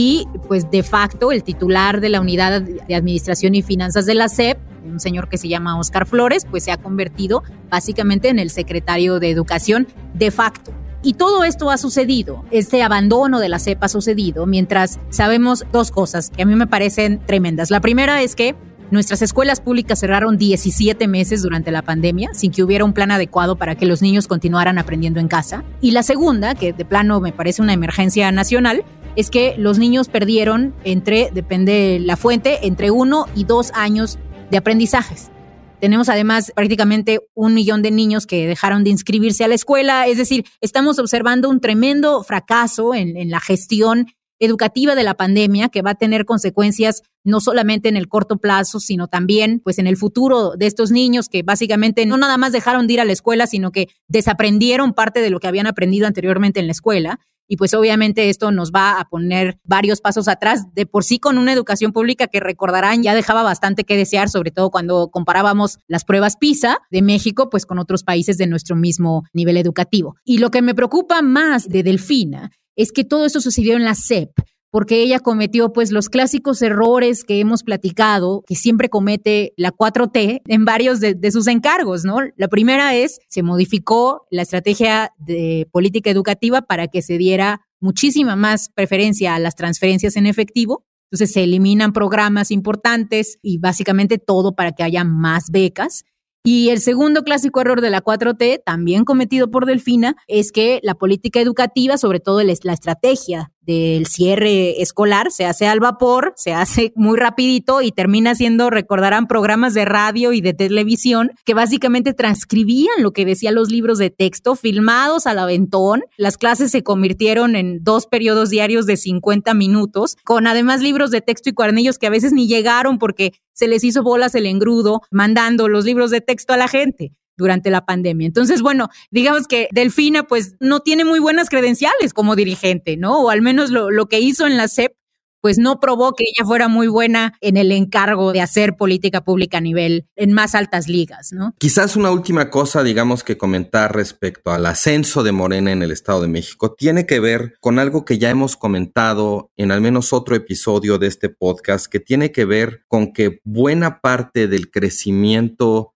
Y 0.00 0.28
pues 0.46 0.70
de 0.70 0.84
facto 0.84 1.32
el 1.32 1.42
titular 1.42 2.00
de 2.00 2.08
la 2.08 2.20
unidad 2.20 2.62
de 2.62 2.94
administración 2.94 3.56
y 3.56 3.62
finanzas 3.62 4.06
de 4.06 4.14
la 4.14 4.28
SEP 4.28 4.56
un 4.84 5.00
señor 5.00 5.28
que 5.28 5.38
se 5.38 5.48
llama 5.48 5.76
Oscar 5.76 6.06
Flores, 6.06 6.46
pues 6.48 6.62
se 6.62 6.70
ha 6.70 6.76
convertido 6.76 7.42
básicamente 7.68 8.28
en 8.28 8.38
el 8.38 8.50
secretario 8.50 9.18
de 9.18 9.28
Educación 9.28 9.88
de 10.14 10.30
facto. 10.30 10.72
Y 11.02 11.14
todo 11.14 11.42
esto 11.42 11.70
ha 11.70 11.78
sucedido, 11.78 12.44
este 12.52 12.80
abandono 12.84 13.40
de 13.40 13.48
la 13.48 13.58
CEP 13.58 13.82
ha 13.82 13.88
sucedido, 13.88 14.46
mientras 14.46 15.00
sabemos 15.10 15.66
dos 15.72 15.90
cosas 15.90 16.30
que 16.30 16.42
a 16.42 16.46
mí 16.46 16.54
me 16.54 16.68
parecen 16.68 17.18
tremendas. 17.26 17.72
La 17.72 17.80
primera 17.80 18.22
es 18.22 18.36
que 18.36 18.54
Nuestras 18.90 19.20
escuelas 19.20 19.60
públicas 19.60 20.00
cerraron 20.00 20.38
17 20.38 21.08
meses 21.08 21.42
durante 21.42 21.70
la 21.70 21.82
pandemia 21.82 22.30
sin 22.32 22.50
que 22.50 22.62
hubiera 22.62 22.86
un 22.86 22.94
plan 22.94 23.10
adecuado 23.10 23.56
para 23.56 23.74
que 23.74 23.84
los 23.84 24.00
niños 24.00 24.26
continuaran 24.26 24.78
aprendiendo 24.78 25.20
en 25.20 25.28
casa. 25.28 25.62
Y 25.82 25.90
la 25.90 26.02
segunda, 26.02 26.54
que 26.54 26.72
de 26.72 26.86
plano 26.86 27.20
me 27.20 27.32
parece 27.32 27.60
una 27.60 27.74
emergencia 27.74 28.32
nacional, 28.32 28.84
es 29.18 29.30
que 29.30 29.56
los 29.58 29.80
niños 29.80 30.06
perdieron 30.08 30.76
entre, 30.84 31.30
depende 31.34 31.98
la 32.00 32.16
fuente, 32.16 32.68
entre 32.68 32.92
uno 32.92 33.26
y 33.34 33.42
dos 33.42 33.72
años 33.74 34.16
de 34.48 34.58
aprendizajes. 34.58 35.32
Tenemos 35.80 36.08
además 36.08 36.52
prácticamente 36.54 37.18
un 37.34 37.52
millón 37.52 37.82
de 37.82 37.90
niños 37.90 38.28
que 38.28 38.46
dejaron 38.46 38.84
de 38.84 38.90
inscribirse 38.90 39.42
a 39.42 39.48
la 39.48 39.56
escuela, 39.56 40.06
es 40.06 40.18
decir, 40.18 40.44
estamos 40.60 41.00
observando 41.00 41.50
un 41.50 41.58
tremendo 41.60 42.22
fracaso 42.22 42.94
en, 42.94 43.16
en 43.16 43.28
la 43.28 43.40
gestión 43.40 44.06
educativa 44.38 44.94
de 44.94 45.02
la 45.02 45.14
pandemia 45.14 45.68
que 45.68 45.82
va 45.82 45.90
a 45.90 45.94
tener 45.96 46.24
consecuencias 46.24 47.02
no 47.24 47.40
solamente 47.40 47.88
en 47.88 47.96
el 47.96 48.06
corto 48.06 48.36
plazo, 48.36 48.78
sino 48.78 49.08
también 49.08 49.58
pues 49.64 49.80
en 49.80 49.88
el 49.88 49.96
futuro 49.96 50.52
de 50.56 50.66
estos 50.68 50.92
niños 50.92 51.28
que 51.28 51.42
básicamente 51.42 52.06
no 52.06 52.18
nada 52.18 52.38
más 52.38 52.52
dejaron 52.52 52.86
de 52.86 52.92
ir 52.92 53.00
a 53.00 53.04
la 53.04 53.14
escuela, 53.14 53.48
sino 53.48 53.72
que 53.72 53.88
desaprendieron 54.06 54.92
parte 54.92 55.22
de 55.22 55.30
lo 55.30 55.40
que 55.40 55.48
habían 55.48 55.66
aprendido 55.66 56.06
anteriormente 56.06 56.60
en 56.60 56.66
la 56.66 56.72
escuela. 56.72 57.18
Y 57.48 57.56
pues 57.56 57.74
obviamente 57.74 58.28
esto 58.28 58.52
nos 58.52 58.70
va 58.70 59.00
a 59.00 59.08
poner 59.08 59.58
varios 59.64 60.00
pasos 60.00 60.28
atrás 60.28 60.66
de 60.74 60.86
por 60.86 61.02
sí 61.02 61.18
con 61.18 61.38
una 61.38 61.52
educación 61.52 61.92
pública 61.92 62.26
que 62.28 62.40
recordarán 62.40 63.02
ya 63.02 63.14
dejaba 63.14 63.42
bastante 63.42 63.84
que 63.84 63.96
desear, 63.96 64.28
sobre 64.28 64.50
todo 64.50 64.70
cuando 64.70 65.08
comparábamos 65.10 65.78
las 65.88 66.04
pruebas 66.04 66.36
PISA 66.36 66.78
de 66.90 67.02
México 67.02 67.48
pues 67.50 67.64
con 67.66 67.78
otros 67.78 68.04
países 68.04 68.36
de 68.38 68.46
nuestro 68.46 68.76
mismo 68.76 69.24
nivel 69.32 69.56
educativo. 69.56 70.16
Y 70.24 70.38
lo 70.38 70.50
que 70.50 70.62
me 70.62 70.74
preocupa 70.74 71.22
más 71.22 71.68
de 71.68 71.82
Delfina 71.82 72.52
es 72.76 72.92
que 72.92 73.04
todo 73.04 73.26
eso 73.26 73.40
sucedió 73.40 73.74
en 73.74 73.84
la 73.84 73.94
SEP, 73.94 74.30
porque 74.70 75.02
ella 75.02 75.20
cometió 75.20 75.72
pues 75.72 75.90
los 75.90 76.08
clásicos 76.08 76.60
errores 76.62 77.24
que 77.24 77.40
hemos 77.40 77.62
platicado, 77.62 78.42
que 78.46 78.54
siempre 78.54 78.88
comete 78.88 79.52
la 79.56 79.72
4T 79.72 80.42
en 80.46 80.64
varios 80.64 81.00
de, 81.00 81.30
sus 81.30 81.46
encargos, 81.46 82.04
¿no? 82.04 82.18
La 82.36 82.48
primera 82.48 82.94
es, 82.94 83.18
se 83.28 83.42
modificó 83.42 84.26
la 84.30 84.42
estrategia 84.42 85.12
de 85.18 85.66
política 85.72 86.10
educativa 86.10 86.62
para 86.62 86.88
que 86.88 87.02
se 87.02 87.18
diera 87.18 87.62
muchísima 87.80 88.36
más 88.36 88.70
preferencia 88.74 89.34
a 89.34 89.38
las 89.38 89.54
transferencias 89.54 90.16
en 90.16 90.26
efectivo. 90.26 90.84
Entonces 91.10 91.32
se 91.32 91.44
eliminan 91.44 91.92
programas 91.92 92.50
importantes 92.50 93.38
y 93.40 93.58
básicamente 93.58 94.18
todo 94.18 94.54
para 94.54 94.72
que 94.72 94.82
haya 94.82 95.04
más 95.04 95.50
becas. 95.50 96.04
Y 96.44 96.70
el 96.70 96.80
segundo 96.80 97.24
clásico 97.24 97.60
error 97.60 97.80
de 97.80 97.90
la 97.90 98.02
4T, 98.02 98.62
también 98.64 99.04
cometido 99.04 99.50
por 99.50 99.66
Delfina, 99.66 100.16
es 100.28 100.52
que 100.52 100.80
la 100.82 100.94
política 100.94 101.40
educativa, 101.40 101.98
sobre 101.98 102.20
todo 102.20 102.42
la 102.42 102.72
estrategia 102.72 103.52
del 103.68 104.06
cierre 104.06 104.80
escolar, 104.80 105.30
se 105.30 105.44
hace 105.44 105.66
al 105.66 105.78
vapor, 105.78 106.32
se 106.36 106.54
hace 106.54 106.90
muy 106.96 107.18
rapidito 107.18 107.82
y 107.82 107.92
termina 107.92 108.34
siendo, 108.34 108.70
recordarán, 108.70 109.28
programas 109.28 109.74
de 109.74 109.84
radio 109.84 110.32
y 110.32 110.40
de 110.40 110.54
televisión 110.54 111.32
que 111.44 111.52
básicamente 111.52 112.14
transcribían 112.14 113.02
lo 113.02 113.12
que 113.12 113.26
decían 113.26 113.54
los 113.54 113.70
libros 113.70 113.98
de 113.98 114.08
texto, 114.08 114.56
filmados 114.56 115.26
al 115.26 115.38
aventón. 115.38 116.02
Las 116.16 116.38
clases 116.38 116.70
se 116.70 116.82
convirtieron 116.82 117.56
en 117.56 117.84
dos 117.84 118.06
periodos 118.06 118.48
diarios 118.48 118.86
de 118.86 118.96
50 118.96 119.52
minutos, 119.52 120.16
con 120.24 120.46
además 120.46 120.80
libros 120.80 121.10
de 121.10 121.20
texto 121.20 121.50
y 121.50 121.52
cuadernillos 121.52 121.98
que 121.98 122.06
a 122.06 122.10
veces 122.10 122.32
ni 122.32 122.48
llegaron 122.48 122.98
porque 122.98 123.34
se 123.52 123.68
les 123.68 123.84
hizo 123.84 124.02
bolas 124.02 124.34
el 124.34 124.46
engrudo 124.46 125.02
mandando 125.10 125.68
los 125.68 125.84
libros 125.84 126.10
de 126.10 126.22
texto 126.22 126.54
a 126.54 126.56
la 126.56 126.68
gente 126.68 127.12
durante 127.38 127.70
la 127.70 127.86
pandemia. 127.86 128.26
Entonces, 128.26 128.60
bueno, 128.60 128.88
digamos 129.10 129.46
que 129.46 129.68
Delfina 129.72 130.24
pues 130.24 130.56
no 130.60 130.80
tiene 130.80 131.06
muy 131.06 131.20
buenas 131.20 131.48
credenciales 131.48 132.12
como 132.12 132.36
dirigente, 132.36 132.98
¿no? 132.98 133.22
O 133.22 133.30
al 133.30 133.40
menos 133.40 133.70
lo, 133.70 133.90
lo 133.90 134.06
que 134.06 134.20
hizo 134.20 134.46
en 134.46 134.58
la 134.58 134.68
CEP 134.68 134.92
pues 135.40 135.58
no 135.58 135.80
probó 135.80 136.14
que 136.14 136.24
ella 136.24 136.46
fuera 136.46 136.68
muy 136.68 136.88
buena 136.88 137.34
en 137.40 137.56
el 137.56 137.72
encargo 137.72 138.32
de 138.32 138.40
hacer 138.40 138.76
política 138.76 139.22
pública 139.22 139.58
a 139.58 139.60
nivel 139.60 140.06
en 140.16 140.32
más 140.32 140.54
altas 140.54 140.88
ligas, 140.88 141.32
¿no? 141.32 141.54
Quizás 141.58 141.96
una 141.96 142.10
última 142.10 142.50
cosa, 142.50 142.82
digamos, 142.82 143.24
que 143.24 143.38
comentar 143.38 143.94
respecto 143.94 144.50
al 144.50 144.66
ascenso 144.66 145.22
de 145.22 145.32
Morena 145.32 145.72
en 145.72 145.82
el 145.82 145.90
Estado 145.90 146.22
de 146.22 146.28
México 146.28 146.74
tiene 146.74 147.06
que 147.06 147.20
ver 147.20 147.54
con 147.60 147.78
algo 147.78 148.04
que 148.04 148.18
ya 148.18 148.30
hemos 148.30 148.56
comentado 148.56 149.50
en 149.56 149.70
al 149.70 149.80
menos 149.80 150.12
otro 150.12 150.34
episodio 150.34 150.98
de 150.98 151.06
este 151.06 151.28
podcast, 151.28 151.86
que 151.86 152.00
tiene 152.00 152.32
que 152.32 152.44
ver 152.44 152.82
con 152.88 153.12
que 153.12 153.40
buena 153.44 154.00
parte 154.00 154.48
del 154.48 154.70
crecimiento 154.70 155.94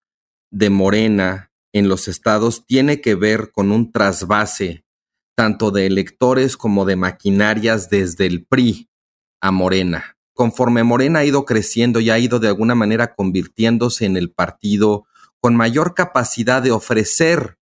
de 0.53 0.71
Morena 0.71 1.51
en 1.73 1.88
los 1.88 2.07
estados 2.07 2.67
tiene 2.67 3.01
que 3.01 3.15
ver 3.17 3.51
con 3.51 3.73
un 3.73 3.91
trasvase 3.91 4.85
tanto 5.35 5.71
de 5.71 5.87
electores 5.87 6.57
como 6.57 6.85
de 6.85 6.95
maquinarias 6.95 7.88
desde 7.88 8.27
el 8.27 8.45
PRI 8.45 8.88
a 9.41 9.51
Morena. 9.51 10.19
Conforme 10.35 10.85
Morena 10.85 11.21
ha 11.21 11.25
ido 11.25 11.45
creciendo 11.45 12.01
y 12.01 12.11
ha 12.11 12.19
ido 12.19 12.38
de 12.38 12.49
alguna 12.49 12.75
manera 12.75 13.15
convirtiéndose 13.15 14.05
en 14.05 14.17
el 14.17 14.31
partido 14.31 15.07
con 15.41 15.57
mayor 15.57 15.95
capacidad 15.95 16.62
de 16.62 16.71
ofrecer 16.71 17.59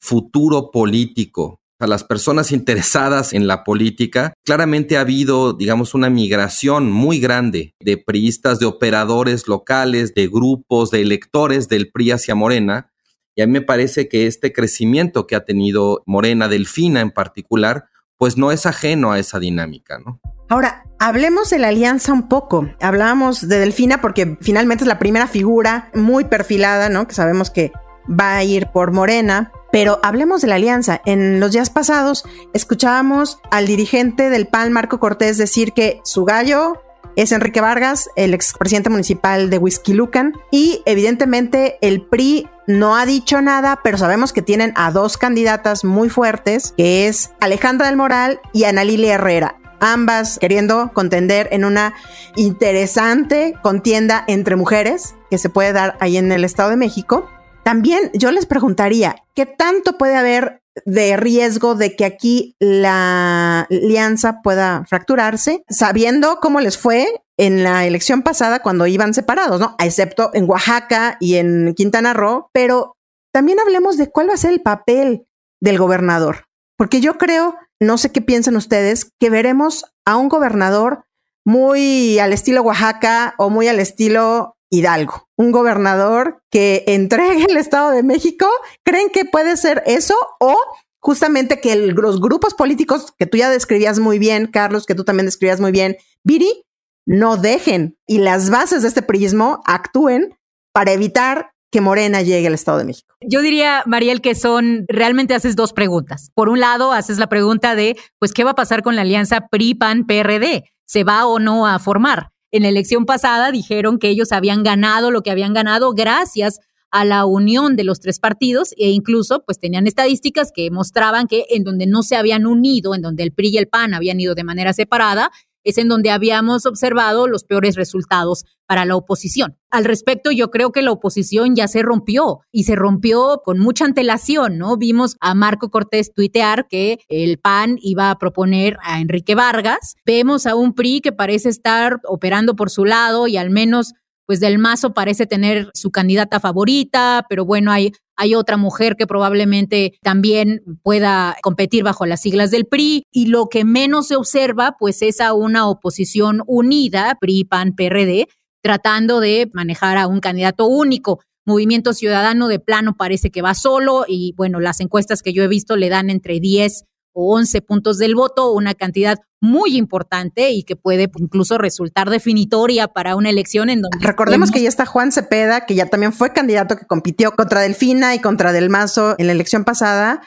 futuro 0.00 0.70
político 0.70 1.60
a 1.82 1.86
las 1.88 2.04
personas 2.04 2.52
interesadas 2.52 3.32
en 3.32 3.48
la 3.48 3.64
política, 3.64 4.34
claramente 4.44 4.96
ha 4.96 5.00
habido, 5.00 5.52
digamos, 5.52 5.94
una 5.94 6.10
migración 6.10 6.92
muy 6.92 7.18
grande 7.18 7.74
de 7.80 7.96
priistas, 7.96 8.60
de 8.60 8.66
operadores 8.66 9.48
locales, 9.48 10.14
de 10.14 10.28
grupos, 10.28 10.92
de 10.92 11.02
electores 11.02 11.68
del 11.68 11.90
PRI 11.90 12.12
hacia 12.12 12.36
Morena. 12.36 12.92
Y 13.34 13.42
a 13.42 13.46
mí 13.46 13.52
me 13.52 13.62
parece 13.62 14.08
que 14.08 14.28
este 14.28 14.52
crecimiento 14.52 15.26
que 15.26 15.34
ha 15.34 15.44
tenido 15.44 16.02
Morena, 16.06 16.46
Delfina 16.46 17.00
en 17.00 17.10
particular, 17.10 17.86
pues 18.16 18.36
no 18.36 18.52
es 18.52 18.66
ajeno 18.66 19.10
a 19.10 19.18
esa 19.18 19.40
dinámica, 19.40 19.98
¿no? 19.98 20.20
Ahora, 20.48 20.84
hablemos 21.00 21.50
de 21.50 21.58
la 21.58 21.68
alianza 21.68 22.12
un 22.12 22.28
poco. 22.28 22.68
Hablábamos 22.80 23.48
de 23.48 23.58
Delfina 23.58 24.00
porque 24.00 24.38
finalmente 24.40 24.84
es 24.84 24.88
la 24.88 25.00
primera 25.00 25.26
figura 25.26 25.90
muy 25.94 26.26
perfilada, 26.26 26.88
¿no? 26.88 27.08
Que 27.08 27.14
sabemos 27.14 27.50
que 27.50 27.72
va 28.08 28.36
a 28.36 28.44
ir 28.44 28.68
por 28.72 28.92
Morena. 28.92 29.50
Pero 29.72 29.98
hablemos 30.02 30.42
de 30.42 30.48
la 30.48 30.56
alianza. 30.56 31.00
En 31.04 31.40
los 31.40 31.50
días 31.50 31.70
pasados 31.70 32.24
escuchábamos 32.52 33.40
al 33.50 33.66
dirigente 33.66 34.30
del 34.30 34.46
PAN, 34.46 34.72
Marco 34.72 35.00
Cortés, 35.00 35.38
decir 35.38 35.72
que 35.72 36.00
su 36.04 36.24
gallo 36.24 36.80
es 37.16 37.32
Enrique 37.32 37.60
Vargas, 37.60 38.08
el 38.14 38.34
expresidente 38.34 38.90
municipal 38.90 39.50
de 39.50 39.60
Lucan, 39.88 40.34
y 40.50 40.82
evidentemente 40.86 41.78
el 41.80 42.02
PRI 42.02 42.48
no 42.66 42.96
ha 42.96 43.04
dicho 43.06 43.42
nada, 43.42 43.80
pero 43.82 43.98
sabemos 43.98 44.32
que 44.32 44.42
tienen 44.42 44.72
a 44.76 44.92
dos 44.92 45.18
candidatas 45.18 45.84
muy 45.84 46.08
fuertes, 46.08 46.74
que 46.76 47.08
es 47.08 47.32
Alejandra 47.40 47.88
del 47.88 47.96
Moral 47.96 48.40
y 48.52 48.64
Ana 48.64 48.84
Lilia 48.84 49.14
Herrera 49.14 49.56
ambas 49.82 50.38
queriendo 50.38 50.92
contender 50.94 51.48
en 51.50 51.64
una 51.64 51.94
interesante 52.36 53.54
contienda 53.62 54.24
entre 54.28 54.54
mujeres 54.54 55.16
que 55.28 55.38
se 55.38 55.50
puede 55.50 55.72
dar 55.72 55.96
ahí 56.00 56.16
en 56.16 56.30
el 56.30 56.44
Estado 56.44 56.70
de 56.70 56.76
México. 56.76 57.28
También 57.62 58.10
yo 58.14 58.30
les 58.30 58.46
preguntaría, 58.46 59.16
¿qué 59.34 59.46
tanto 59.46 59.96
puede 59.98 60.16
haber 60.16 60.62
de 60.84 61.16
riesgo 61.16 61.74
de 61.74 61.96
que 61.96 62.04
aquí 62.04 62.56
la 62.58 63.66
alianza 63.70 64.40
pueda 64.42 64.84
fracturarse, 64.88 65.64
sabiendo 65.68 66.38
cómo 66.40 66.60
les 66.60 66.78
fue 66.78 67.06
en 67.38 67.62
la 67.62 67.86
elección 67.86 68.22
pasada 68.22 68.60
cuando 68.60 68.86
iban 68.86 69.14
separados, 69.14 69.60
¿no? 69.60 69.76
Excepto 69.78 70.30
en 70.34 70.48
Oaxaca 70.48 71.16
y 71.20 71.36
en 71.36 71.74
Quintana 71.74 72.14
Roo, 72.14 72.48
pero 72.52 72.96
también 73.32 73.60
hablemos 73.60 73.96
de 73.96 74.10
cuál 74.10 74.28
va 74.30 74.34
a 74.34 74.38
ser 74.38 74.52
el 74.52 74.62
papel 74.62 75.26
del 75.60 75.78
gobernador, 75.78 76.46
porque 76.76 77.00
yo 77.00 77.18
creo, 77.18 77.56
no 77.80 77.98
sé 77.98 78.10
qué 78.10 78.20
piensan 78.20 78.56
ustedes, 78.56 79.10
que 79.20 79.30
veremos 79.30 79.84
a 80.06 80.16
un 80.16 80.28
gobernador 80.28 81.04
muy 81.44 82.18
al 82.18 82.32
estilo 82.32 82.62
Oaxaca 82.62 83.34
o 83.38 83.50
muy 83.50 83.68
al 83.68 83.80
estilo 83.80 84.56
Hidalgo, 84.72 85.28
un 85.36 85.52
gobernador 85.52 86.42
que 86.50 86.82
entregue 86.86 87.44
el 87.44 87.58
Estado 87.58 87.90
de 87.90 88.02
México. 88.02 88.46
¿Creen 88.84 89.10
que 89.10 89.26
puede 89.26 89.58
ser 89.58 89.82
eso 89.84 90.14
o 90.40 90.56
justamente 90.98 91.60
que 91.60 91.76
los 91.76 92.20
grupos 92.20 92.54
políticos 92.54 93.12
que 93.18 93.26
tú 93.26 93.36
ya 93.36 93.50
describías 93.50 93.98
muy 93.98 94.18
bien, 94.18 94.46
Carlos, 94.46 94.86
que 94.86 94.94
tú 94.94 95.04
también 95.04 95.26
describías 95.26 95.60
muy 95.60 95.72
bien, 95.72 95.96
Viri, 96.24 96.64
no 97.06 97.36
dejen 97.36 97.98
y 98.06 98.18
las 98.18 98.48
bases 98.48 98.80
de 98.80 98.88
este 98.88 99.02
prismo 99.02 99.60
actúen 99.66 100.38
para 100.72 100.92
evitar 100.92 101.52
que 101.70 101.82
Morena 101.82 102.22
llegue 102.22 102.46
al 102.46 102.54
Estado 102.54 102.78
de 102.78 102.84
México? 102.84 103.14
Yo 103.20 103.42
diría, 103.42 103.82
Mariel, 103.84 104.22
que 104.22 104.34
son, 104.34 104.86
realmente 104.88 105.34
haces 105.34 105.54
dos 105.54 105.74
preguntas. 105.74 106.30
Por 106.34 106.48
un 106.48 106.60
lado, 106.60 106.92
haces 106.92 107.18
la 107.18 107.28
pregunta 107.28 107.74
de, 107.74 107.96
pues, 108.18 108.32
¿qué 108.32 108.44
va 108.44 108.52
a 108.52 108.54
pasar 108.54 108.82
con 108.82 108.96
la 108.96 109.02
alianza 109.02 109.48
PRI-PAN-PRD? 109.50 110.64
¿Se 110.86 111.04
va 111.04 111.26
o 111.26 111.38
no 111.38 111.66
a 111.66 111.78
formar? 111.78 112.31
En 112.52 112.62
la 112.64 112.68
elección 112.68 113.06
pasada 113.06 113.50
dijeron 113.50 113.98
que 113.98 114.10
ellos 114.10 114.30
habían 114.30 114.62
ganado 114.62 115.10
lo 115.10 115.22
que 115.22 115.30
habían 115.30 115.54
ganado 115.54 115.94
gracias 115.94 116.60
a 116.90 117.06
la 117.06 117.24
unión 117.24 117.76
de 117.76 117.84
los 117.84 117.98
tres 117.98 118.20
partidos 118.20 118.74
e 118.76 118.90
incluso 118.90 119.42
pues 119.46 119.58
tenían 119.58 119.86
estadísticas 119.86 120.52
que 120.54 120.70
mostraban 120.70 121.26
que 121.26 121.46
en 121.48 121.64
donde 121.64 121.86
no 121.86 122.02
se 122.02 122.14
habían 122.14 122.44
unido, 122.44 122.94
en 122.94 123.00
donde 123.00 123.22
el 123.22 123.32
PRI 123.32 123.48
y 123.48 123.56
el 123.56 123.68
PAN 123.68 123.94
habían 123.94 124.20
ido 124.20 124.34
de 124.34 124.44
manera 124.44 124.74
separada, 124.74 125.30
es 125.64 125.78
en 125.78 125.88
donde 125.88 126.10
habíamos 126.10 126.66
observado 126.66 127.26
los 127.28 127.44
peores 127.44 127.76
resultados 127.76 128.44
para 128.66 128.84
la 128.84 128.96
oposición. 128.96 129.58
Al 129.70 129.84
respecto, 129.84 130.30
yo 130.30 130.50
creo 130.50 130.72
que 130.72 130.82
la 130.82 130.92
oposición 130.92 131.54
ya 131.54 131.68
se 131.68 131.82
rompió 131.82 132.40
y 132.50 132.64
se 132.64 132.74
rompió 132.74 133.42
con 133.44 133.58
mucha 133.58 133.84
antelación, 133.84 134.58
¿no? 134.58 134.76
Vimos 134.76 135.16
a 135.20 135.34
Marco 135.34 135.70
Cortés 135.70 136.12
tuitear 136.12 136.66
que 136.68 136.98
el 137.08 137.38
PAN 137.38 137.76
iba 137.80 138.10
a 138.10 138.18
proponer 138.18 138.76
a 138.82 139.00
Enrique 139.00 139.34
Vargas. 139.34 139.96
Vemos 140.06 140.46
a 140.46 140.54
un 140.54 140.74
PRI 140.74 141.00
que 141.00 141.12
parece 141.12 141.48
estar 141.48 142.00
operando 142.04 142.56
por 142.56 142.70
su 142.70 142.84
lado 142.84 143.26
y 143.28 143.36
al 143.36 143.50
menos 143.50 143.92
pues 144.26 144.40
del 144.40 144.58
Mazo 144.58 144.94
parece 144.94 145.26
tener 145.26 145.70
su 145.74 145.90
candidata 145.90 146.40
favorita, 146.40 147.26
pero 147.28 147.44
bueno, 147.44 147.72
hay, 147.72 147.92
hay 148.16 148.34
otra 148.34 148.56
mujer 148.56 148.96
que 148.96 149.06
probablemente 149.06 149.94
también 150.02 150.62
pueda 150.82 151.36
competir 151.42 151.84
bajo 151.84 152.06
las 152.06 152.20
siglas 152.20 152.50
del 152.50 152.66
PRI 152.66 153.04
y 153.10 153.26
lo 153.26 153.46
que 153.46 153.64
menos 153.64 154.08
se 154.08 154.16
observa 154.16 154.76
pues 154.78 155.02
es 155.02 155.20
a 155.20 155.32
una 155.32 155.68
oposición 155.68 156.42
unida, 156.46 157.16
PRI, 157.20 157.44
PAN, 157.44 157.74
PRD, 157.74 158.28
tratando 158.62 159.20
de 159.20 159.50
manejar 159.52 159.98
a 159.98 160.06
un 160.06 160.20
candidato 160.20 160.66
único. 160.66 161.20
Movimiento 161.44 161.92
Ciudadano 161.92 162.46
de 162.46 162.60
plano 162.60 162.94
parece 162.96 163.30
que 163.30 163.42
va 163.42 163.54
solo 163.54 164.04
y 164.06 164.34
bueno, 164.36 164.60
las 164.60 164.80
encuestas 164.80 165.22
que 165.22 165.32
yo 165.32 165.42
he 165.42 165.48
visto 165.48 165.76
le 165.76 165.88
dan 165.88 166.08
entre 166.08 166.38
10 166.38 166.84
o 167.12 167.36
11 167.36 167.62
puntos 167.62 167.98
del 167.98 168.14
voto, 168.14 168.52
una 168.52 168.74
cantidad 168.74 169.18
muy 169.40 169.76
importante 169.76 170.50
y 170.50 170.62
que 170.62 170.76
puede 170.76 171.10
incluso 171.18 171.58
resultar 171.58 172.10
definitoria 172.10 172.88
para 172.88 173.16
una 173.16 173.28
elección 173.28 173.70
en 173.70 173.82
donde... 173.82 173.98
Recordemos 174.00 174.52
que 174.52 174.62
ya 174.62 174.68
está 174.68 174.86
Juan 174.86 175.10
Cepeda, 175.10 175.66
que 175.66 175.74
ya 175.74 175.86
también 175.86 176.12
fue 176.12 176.32
candidato 176.32 176.76
que 176.76 176.86
compitió 176.86 177.32
contra 177.32 177.60
Delfina 177.60 178.14
y 178.14 178.20
contra 178.20 178.52
Del 178.52 178.70
Mazo 178.70 179.16
en 179.18 179.26
la 179.26 179.32
elección 179.32 179.64
pasada 179.64 180.22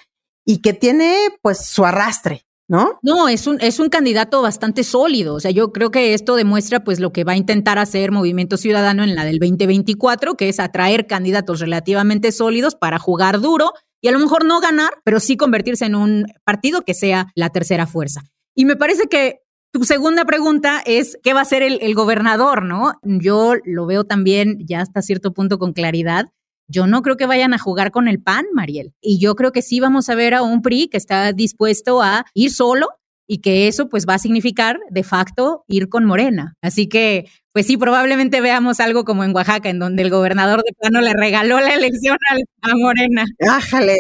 y 0.46 0.62
que 0.62 0.74
tiene 0.74 1.16
pues 1.42 1.66
su 1.66 1.86
arrastre. 1.86 2.46
¿No? 2.68 2.98
No, 3.04 3.30
es 3.30 3.46
un, 3.46 3.62
es 3.62 3.80
un 3.80 3.90
candidato 3.90 4.42
bastante 4.42 4.84
sólido. 4.84 5.36
O 5.36 5.40
sea, 5.40 5.52
yo 5.52 5.72
creo 5.72 5.92
que 5.92 6.16
esto 6.16 6.36
demuestra 6.36 6.84
pues 6.84 7.00
lo 7.00 7.14
que 7.14 7.24
va 7.24 7.34
a 7.34 7.38
intentar 7.38 7.78
hacer 7.78 8.12
Movimiento 8.12 8.58
Ciudadano 8.58 9.04
en 9.04 9.14
la 9.14 9.24
del 9.24 9.38
2024, 9.38 10.36
que 10.36 10.50
es 10.50 10.60
atraer 10.60 11.06
candidatos 11.06 11.60
relativamente 11.60 12.32
sólidos 12.32 12.74
para 12.74 12.98
jugar 12.98 13.40
duro 13.40 13.74
y 14.06 14.08
a 14.08 14.12
lo 14.12 14.20
mejor 14.20 14.46
no 14.46 14.60
ganar, 14.60 14.92
pero 15.04 15.20
sí 15.20 15.36
convertirse 15.36 15.84
en 15.84 15.96
un 15.96 16.28
partido 16.44 16.84
que 16.84 16.94
sea 16.94 17.32
la 17.34 17.50
tercera 17.50 17.88
fuerza. 17.88 18.22
Y 18.54 18.66
me 18.66 18.76
parece 18.76 19.08
que 19.08 19.40
tu 19.74 19.84
segunda 19.84 20.26
pregunta 20.26 20.80
es, 20.86 21.18
¿qué 21.24 21.34
va 21.34 21.40
a 21.40 21.42
hacer 21.42 21.64
el, 21.64 21.80
el, 21.82 21.96
gobernador? 21.96 22.64
¿no? 22.64 23.00
Yo 23.02 23.56
lo 23.64 23.88
veo 23.88 24.04
también 24.04 24.60
ya 24.60 24.82
hasta 24.82 25.02
cierto 25.02 25.34
punto 25.34 25.58
con 25.58 25.74
claridad. 25.74 26.28
Yo 26.68 26.86
no 26.86 27.02
creo 27.02 27.18
que 27.18 27.26
vayan 27.26 27.56
a 27.56 27.58
jugar 27.58 27.90
con 27.90 28.08
el 28.08 28.22
PAN, 28.22 28.46
Mariel. 28.54 28.94
Y 29.02 29.18
yo 29.18 29.34
creo 29.34 29.52
que 29.52 29.64
sí 29.64 29.80
vamos 29.80 30.08
a 30.08 30.14
ver 30.14 30.36
a 30.36 30.44
un 30.44 30.62
PRI 30.62 30.88
que 30.88 30.98
está 30.98 31.34
dispuesto 31.34 32.04
a 32.04 32.28
ir 32.36 32.52
solo 32.52 32.90
y 33.28 33.40
que 33.40 33.68
eso 33.68 33.90
pues 33.90 34.06
va 34.08 34.16
a 34.16 34.20
significar 34.20 34.80
de 34.90 35.04
facto 35.04 35.64
ir 35.68 35.90
con 35.90 36.06
Morena. 36.06 36.56
Así 36.62 36.88
que 36.88 37.26
pues 37.56 37.68
sí, 37.68 37.78
probablemente 37.78 38.42
veamos 38.42 38.82
algo 38.82 39.06
como 39.06 39.24
en 39.24 39.34
Oaxaca, 39.34 39.70
en 39.70 39.80
donde 39.80 40.04
el 40.04 40.10
gobernador 40.10 40.62
de 40.62 40.74
plano 40.78 41.00
le 41.00 41.14
regaló 41.14 41.62
la 41.62 41.74
elección 41.74 42.18
a, 42.62 42.76
Morena. 42.76 43.24
Ájale. 43.50 43.96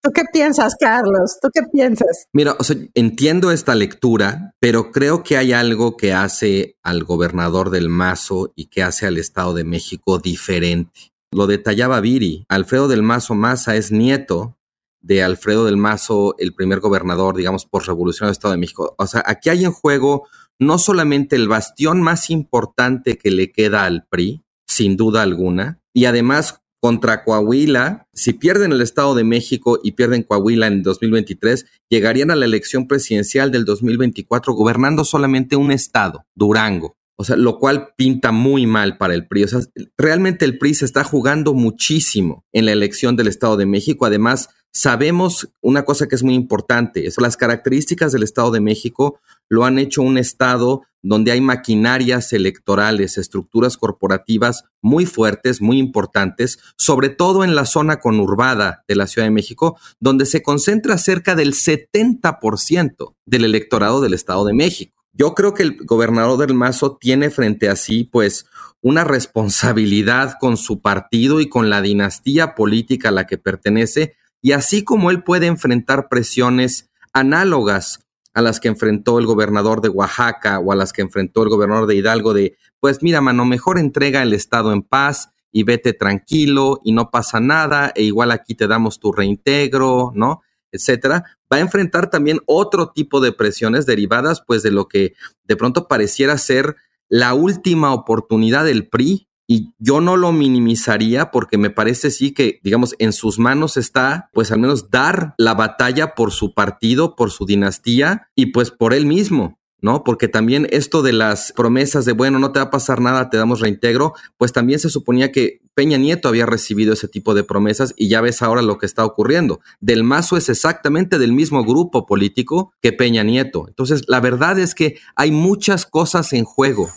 ¿Tú 0.00 0.10
qué 0.10 0.22
piensas, 0.32 0.74
Carlos? 0.80 1.36
¿Tú 1.42 1.50
qué 1.52 1.64
piensas? 1.70 2.28
Mira, 2.32 2.56
o 2.58 2.64
sea, 2.64 2.76
entiendo 2.94 3.52
esta 3.52 3.74
lectura, 3.74 4.54
pero 4.58 4.90
creo 4.90 5.22
que 5.22 5.36
hay 5.36 5.52
algo 5.52 5.98
que 5.98 6.14
hace 6.14 6.78
al 6.82 7.04
gobernador 7.04 7.68
del 7.68 7.90
Mazo 7.90 8.54
y 8.56 8.68
que 8.68 8.82
hace 8.82 9.06
al 9.06 9.18
Estado 9.18 9.52
de 9.52 9.64
México 9.64 10.18
diferente. 10.18 11.12
Lo 11.30 11.46
detallaba 11.46 12.00
Viri. 12.00 12.46
Alfredo 12.48 12.88
del 12.88 13.02
Mazo 13.02 13.34
Maza 13.34 13.76
es 13.76 13.92
nieto 13.92 14.57
de 15.00 15.22
Alfredo 15.22 15.64
del 15.64 15.76
Mazo, 15.76 16.34
el 16.38 16.54
primer 16.54 16.80
gobernador, 16.80 17.36
digamos, 17.36 17.66
por 17.66 17.86
revolución 17.86 18.26
del 18.26 18.32
Estado 18.32 18.52
de 18.52 18.58
México. 18.58 18.94
O 18.98 19.06
sea, 19.06 19.22
aquí 19.26 19.48
hay 19.50 19.64
en 19.64 19.72
juego 19.72 20.26
no 20.58 20.78
solamente 20.78 21.36
el 21.36 21.48
bastión 21.48 22.02
más 22.02 22.30
importante 22.30 23.16
que 23.16 23.30
le 23.30 23.52
queda 23.52 23.84
al 23.84 24.06
PRI, 24.08 24.42
sin 24.66 24.96
duda 24.96 25.22
alguna, 25.22 25.80
y 25.94 26.04
además 26.06 26.60
contra 26.80 27.24
Coahuila, 27.24 28.06
si 28.14 28.34
pierden 28.34 28.72
el 28.72 28.80
Estado 28.80 29.14
de 29.14 29.24
México 29.24 29.80
y 29.82 29.92
pierden 29.92 30.22
Coahuila 30.22 30.68
en 30.68 30.82
2023, 30.82 31.66
llegarían 31.88 32.30
a 32.30 32.36
la 32.36 32.44
elección 32.44 32.86
presidencial 32.86 33.50
del 33.50 33.64
2024 33.64 34.52
gobernando 34.54 35.04
solamente 35.04 35.56
un 35.56 35.72
estado, 35.72 36.24
Durango. 36.36 36.96
O 37.20 37.24
sea, 37.24 37.36
lo 37.36 37.58
cual 37.58 37.94
pinta 37.96 38.30
muy 38.30 38.66
mal 38.66 38.96
para 38.96 39.14
el 39.14 39.26
PRI. 39.26 39.42
O 39.44 39.48
sea, 39.48 39.60
realmente 39.96 40.44
el 40.44 40.56
PRI 40.56 40.74
se 40.74 40.84
está 40.84 41.02
jugando 41.02 41.52
muchísimo 41.52 42.44
en 42.52 42.66
la 42.66 42.70
elección 42.70 43.16
del 43.16 43.26
Estado 43.26 43.56
de 43.56 43.66
México. 43.66 44.06
Además, 44.06 44.50
sabemos 44.78 45.48
una 45.60 45.84
cosa 45.84 46.06
que 46.06 46.14
es 46.14 46.22
muy 46.22 46.34
importante. 46.34 47.06
Es 47.06 47.20
las 47.20 47.36
características 47.36 48.12
del 48.12 48.22
Estado 48.22 48.52
de 48.52 48.60
México 48.60 49.18
lo 49.48 49.64
han 49.64 49.76
hecho 49.78 50.02
un 50.02 50.18
Estado 50.18 50.82
donde 51.02 51.32
hay 51.32 51.40
maquinarias 51.40 52.32
electorales, 52.32 53.18
estructuras 53.18 53.76
corporativas 53.76 54.64
muy 54.80 55.04
fuertes, 55.04 55.60
muy 55.60 55.78
importantes, 55.78 56.60
sobre 56.76 57.08
todo 57.08 57.42
en 57.42 57.56
la 57.56 57.64
zona 57.64 57.98
conurbada 57.98 58.84
de 58.86 58.94
la 58.94 59.08
Ciudad 59.08 59.26
de 59.26 59.32
México, 59.32 59.76
donde 59.98 60.26
se 60.26 60.42
concentra 60.42 60.96
cerca 60.96 61.34
del 61.34 61.54
70% 61.54 63.16
del 63.26 63.44
electorado 63.44 64.00
del 64.00 64.14
Estado 64.14 64.44
de 64.44 64.54
México. 64.54 65.04
Yo 65.12 65.34
creo 65.34 65.54
que 65.54 65.64
el 65.64 65.78
gobernador 65.84 66.38
del 66.38 66.54
Mazo 66.54 66.96
tiene 67.00 67.30
frente 67.30 67.68
a 67.68 67.74
sí, 67.74 68.04
pues, 68.04 68.46
una 68.80 69.02
responsabilidad 69.02 70.34
con 70.38 70.56
su 70.56 70.80
partido 70.80 71.40
y 71.40 71.48
con 71.48 71.68
la 71.68 71.82
dinastía 71.82 72.54
política 72.54 73.08
a 73.08 73.12
la 73.12 73.26
que 73.26 73.38
pertenece, 73.38 74.14
y 74.40 74.52
así 74.52 74.84
como 74.84 75.10
él 75.10 75.22
puede 75.22 75.46
enfrentar 75.46 76.08
presiones 76.08 76.90
análogas 77.12 78.00
a 78.34 78.42
las 78.42 78.60
que 78.60 78.68
enfrentó 78.68 79.18
el 79.18 79.26
gobernador 79.26 79.80
de 79.80 79.88
Oaxaca 79.88 80.58
o 80.58 80.72
a 80.72 80.76
las 80.76 80.92
que 80.92 81.02
enfrentó 81.02 81.42
el 81.42 81.48
gobernador 81.48 81.86
de 81.86 81.96
Hidalgo 81.96 82.34
de, 82.34 82.56
pues 82.80 83.02
mira, 83.02 83.20
mano, 83.20 83.44
mejor 83.44 83.78
entrega 83.78 84.22
el 84.22 84.32
Estado 84.32 84.72
en 84.72 84.82
paz 84.82 85.30
y 85.50 85.64
vete 85.64 85.92
tranquilo 85.92 86.80
y 86.84 86.92
no 86.92 87.10
pasa 87.10 87.40
nada 87.40 87.92
e 87.94 88.04
igual 88.04 88.30
aquí 88.30 88.54
te 88.54 88.68
damos 88.68 89.00
tu 89.00 89.12
reintegro, 89.12 90.12
¿no? 90.14 90.42
etcétera, 90.72 91.24
va 91.52 91.58
a 91.58 91.60
enfrentar 91.60 92.10
también 92.10 92.40
otro 92.46 92.90
tipo 92.90 93.20
de 93.20 93.32
presiones 93.32 93.86
derivadas 93.86 94.42
pues 94.46 94.62
de 94.62 94.70
lo 94.70 94.88
que 94.88 95.14
de 95.44 95.56
pronto 95.56 95.88
pareciera 95.88 96.36
ser 96.38 96.76
la 97.08 97.34
última 97.34 97.92
oportunidad 97.94 98.64
del 98.64 98.88
PRI 98.88 99.27
y 99.50 99.72
yo 99.78 100.02
no 100.02 100.18
lo 100.18 100.30
minimizaría 100.30 101.30
porque 101.30 101.56
me 101.56 101.70
parece 101.70 102.10
sí 102.10 102.32
que, 102.32 102.60
digamos, 102.62 102.94
en 102.98 103.14
sus 103.14 103.38
manos 103.38 103.78
está, 103.78 104.28
pues 104.34 104.52
al 104.52 104.60
menos 104.60 104.90
dar 104.90 105.34
la 105.38 105.54
batalla 105.54 106.14
por 106.14 106.32
su 106.32 106.52
partido, 106.52 107.16
por 107.16 107.30
su 107.30 107.46
dinastía 107.46 108.28
y 108.34 108.46
pues 108.46 108.70
por 108.70 108.92
él 108.92 109.06
mismo. 109.06 109.58
¿no? 109.80 110.02
Porque 110.02 110.26
también 110.26 110.66
esto 110.70 111.02
de 111.02 111.12
las 111.12 111.52
promesas 111.52 112.04
de, 112.04 112.12
bueno, 112.12 112.40
no 112.40 112.50
te 112.50 112.58
va 112.58 112.64
a 112.64 112.70
pasar 112.70 113.00
nada, 113.00 113.30
te 113.30 113.36
damos 113.36 113.60
reintegro, 113.60 114.12
pues 114.36 114.52
también 114.52 114.80
se 114.80 114.90
suponía 114.90 115.30
que 115.30 115.60
Peña 115.74 115.96
Nieto 115.96 116.28
había 116.28 116.46
recibido 116.46 116.94
ese 116.94 117.06
tipo 117.06 117.32
de 117.32 117.44
promesas 117.44 117.94
y 117.96 118.08
ya 118.08 118.20
ves 118.20 118.42
ahora 118.42 118.60
lo 118.60 118.76
que 118.76 118.86
está 118.86 119.04
ocurriendo. 119.04 119.60
Del 119.80 120.02
Mazo 120.02 120.36
es 120.36 120.48
exactamente 120.48 121.20
del 121.20 121.32
mismo 121.32 121.64
grupo 121.64 122.06
político 122.06 122.72
que 122.82 122.92
Peña 122.92 123.22
Nieto. 123.22 123.66
Entonces, 123.68 124.02
la 124.08 124.18
verdad 124.18 124.58
es 124.58 124.74
que 124.74 124.98
hay 125.14 125.30
muchas 125.30 125.86
cosas 125.86 126.32
en 126.32 126.44
juego 126.44 126.90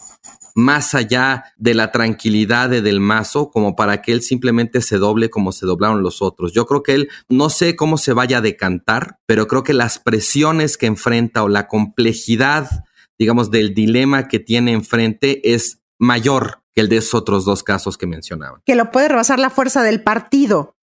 más 0.56 0.96
allá 0.96 1.46
de 1.58 1.74
la 1.74 1.92
tranquilidad 1.92 2.70
de 2.70 2.82
Del 2.82 3.00
Mazo 3.00 3.52
como 3.52 3.76
para 3.76 4.02
que 4.02 4.12
él 4.12 4.22
simplemente 4.22 4.82
se 4.82 4.98
doble 4.98 5.30
como 5.30 5.52
se 5.52 5.66
doblaron 5.66 6.04
los 6.04 6.22
otros. 6.22 6.54
Yo 6.54 6.66
creo 6.66 6.84
que 6.84 6.94
él 6.94 7.10
no 7.30 7.50
sé 7.50 7.76
cómo 7.76 7.98
se 7.98 8.14
vaya 8.14 8.38
a 8.38 8.42
decantar, 8.42 9.20
pero 9.26 9.48
creo 9.48 9.64
que 9.64 9.74
las 9.74 10.00
presiones 10.00 10.78
que 10.78 10.86
enfrenta 10.86 11.44
o 11.44 11.50
la 11.50 11.68
complejidad, 11.68 12.86
digamos, 13.18 13.52
del 13.52 13.74
dilema 13.74 14.28
que 14.28 14.40
tiene 14.40 14.74
enfrente 14.74 15.54
es 15.54 15.82
mayor 15.98 16.62
que 16.74 16.82
el 16.82 16.90
de 16.90 16.98
esos 16.98 17.14
otros 17.14 17.46
dos 17.46 17.64
casos 17.64 17.98
que 17.98 18.08
mencionaba. 18.08 18.62
Que 18.66 18.76
lo 18.76 18.92
puede 18.92 19.10
rebasar 19.10 19.40
la 19.40 19.50
fuerza 19.50 19.84
del 19.84 20.04
partido. 20.04 20.76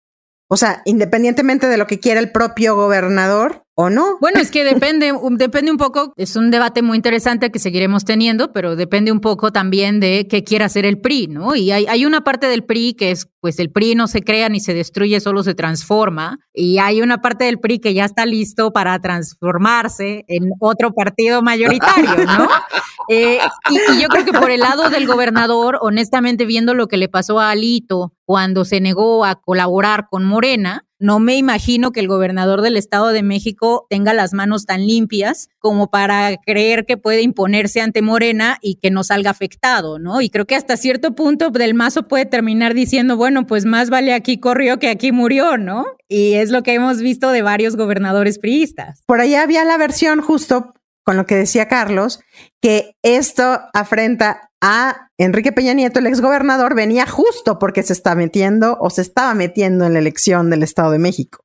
O 0.48 0.56
sea, 0.56 0.82
independientemente 0.84 1.66
de 1.66 1.76
lo 1.76 1.86
que 1.86 2.00
quiera 2.00 2.20
el 2.20 2.30
propio 2.30 2.76
gobernador, 2.76 3.65
o 3.78 3.90
no. 3.90 4.16
Bueno, 4.20 4.40
es 4.40 4.50
que 4.50 4.64
depende, 4.64 5.12
depende 5.32 5.70
un 5.70 5.76
poco, 5.76 6.14
es 6.16 6.34
un 6.34 6.50
debate 6.50 6.80
muy 6.80 6.96
interesante 6.96 7.52
que 7.52 7.58
seguiremos 7.58 8.06
teniendo, 8.06 8.50
pero 8.52 8.74
depende 8.74 9.12
un 9.12 9.20
poco 9.20 9.52
también 9.52 10.00
de 10.00 10.26
qué 10.28 10.42
quiera 10.42 10.64
hacer 10.64 10.86
el 10.86 10.98
PRI, 10.98 11.26
¿no? 11.28 11.54
Y 11.54 11.70
hay, 11.70 11.86
hay 11.86 12.06
una 12.06 12.22
parte 12.22 12.48
del 12.48 12.64
PRI 12.64 12.94
que 12.94 13.10
es, 13.10 13.28
pues 13.40 13.58
el 13.58 13.70
PRI 13.70 13.94
no 13.94 14.06
se 14.08 14.22
crea 14.22 14.48
ni 14.48 14.60
se 14.60 14.72
destruye, 14.72 15.20
solo 15.20 15.42
se 15.42 15.54
transforma, 15.54 16.38
y 16.54 16.78
hay 16.78 17.02
una 17.02 17.20
parte 17.20 17.44
del 17.44 17.60
PRI 17.60 17.78
que 17.78 17.92
ya 17.92 18.06
está 18.06 18.24
listo 18.24 18.72
para 18.72 18.98
transformarse 18.98 20.24
en 20.26 20.44
otro 20.58 20.94
partido 20.94 21.42
mayoritario, 21.42 22.24
¿no? 22.24 22.48
Eh, 23.08 23.38
y, 23.70 24.02
yo 24.02 24.08
creo 24.08 24.24
que 24.24 24.32
por 24.32 24.50
el 24.50 24.58
lado 24.58 24.90
del 24.90 25.06
gobernador, 25.06 25.78
honestamente, 25.80 26.44
viendo 26.44 26.74
lo 26.74 26.88
que 26.88 26.96
le 26.96 27.08
pasó 27.08 27.38
a 27.38 27.50
Alito 27.50 28.12
cuando 28.24 28.64
se 28.64 28.80
negó 28.80 29.24
a 29.24 29.36
colaborar 29.36 30.08
con 30.10 30.24
Morena, 30.24 30.85
no 30.98 31.20
me 31.20 31.36
imagino 31.36 31.92
que 31.92 32.00
el 32.00 32.08
gobernador 32.08 32.62
del 32.62 32.76
Estado 32.76 33.08
de 33.08 33.22
México 33.22 33.86
tenga 33.90 34.14
las 34.14 34.32
manos 34.32 34.64
tan 34.64 34.86
limpias 34.86 35.48
como 35.58 35.90
para 35.90 36.36
creer 36.44 36.86
que 36.86 36.96
puede 36.96 37.22
imponerse 37.22 37.80
ante 37.80 38.02
Morena 38.02 38.58
y 38.62 38.76
que 38.76 38.90
no 38.90 39.04
salga 39.04 39.30
afectado, 39.30 39.98
¿no? 39.98 40.20
Y 40.20 40.30
creo 40.30 40.46
que 40.46 40.54
hasta 40.54 40.76
cierto 40.76 41.14
punto 41.14 41.50
del 41.50 41.74
mazo 41.74 42.08
puede 42.08 42.26
terminar 42.26 42.74
diciendo, 42.74 43.16
bueno, 43.16 43.46
pues 43.46 43.64
más 43.64 43.90
vale 43.90 44.14
aquí 44.14 44.38
corrió 44.38 44.78
que 44.78 44.88
aquí 44.88 45.12
murió, 45.12 45.58
¿no? 45.58 45.84
Y 46.08 46.34
es 46.34 46.50
lo 46.50 46.62
que 46.62 46.74
hemos 46.74 47.00
visto 47.00 47.30
de 47.30 47.42
varios 47.42 47.76
gobernadores 47.76 48.38
priistas. 48.38 49.02
Por 49.06 49.20
ahí 49.20 49.34
había 49.34 49.64
la 49.64 49.76
versión 49.76 50.20
justo 50.22 50.72
con 51.06 51.16
lo 51.16 51.24
que 51.24 51.36
decía 51.36 51.68
Carlos, 51.68 52.18
que 52.60 52.96
esto 53.02 53.60
afrenta 53.72 54.50
a 54.60 55.10
Enrique 55.18 55.52
Peña 55.52 55.74
Nieto, 55.74 55.98
el 55.98 56.06
exgobernador, 56.06 56.74
venía 56.74 57.06
justo 57.06 57.58
porque 57.58 57.82
se 57.82 57.92
está 57.92 58.14
metiendo 58.14 58.78
o 58.80 58.90
se 58.90 59.02
estaba 59.02 59.34
metiendo 59.34 59.84
en 59.84 59.92
la 59.92 59.98
elección 59.98 60.50
del 60.50 60.62
Estado 60.62 60.90
de 60.92 60.98
México. 60.98 61.44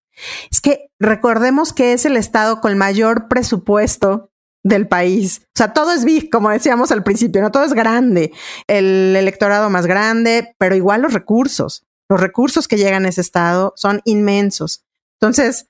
Es 0.51 0.61
que 0.61 0.89
recordemos 0.99 1.73
que 1.73 1.93
es 1.93 2.05
el 2.05 2.17
estado 2.17 2.61
con 2.61 2.77
mayor 2.77 3.27
presupuesto 3.27 4.31
del 4.63 4.87
país. 4.87 5.41
O 5.47 5.57
sea, 5.57 5.73
todo 5.73 5.91
es 5.91 6.05
big, 6.05 6.29
como 6.29 6.49
decíamos 6.49 6.91
al 6.91 7.03
principio, 7.03 7.41
no 7.41 7.51
todo 7.51 7.63
es 7.63 7.73
grande. 7.73 8.31
El 8.67 9.15
electorado 9.15 9.69
más 9.69 9.87
grande, 9.87 10.55
pero 10.57 10.75
igual 10.75 11.01
los 11.01 11.13
recursos. 11.13 11.85
Los 12.09 12.19
recursos 12.19 12.67
que 12.67 12.77
llegan 12.77 13.05
a 13.05 13.09
ese 13.09 13.21
estado 13.21 13.73
son 13.75 14.01
inmensos. 14.05 14.85
Entonces, 15.19 15.67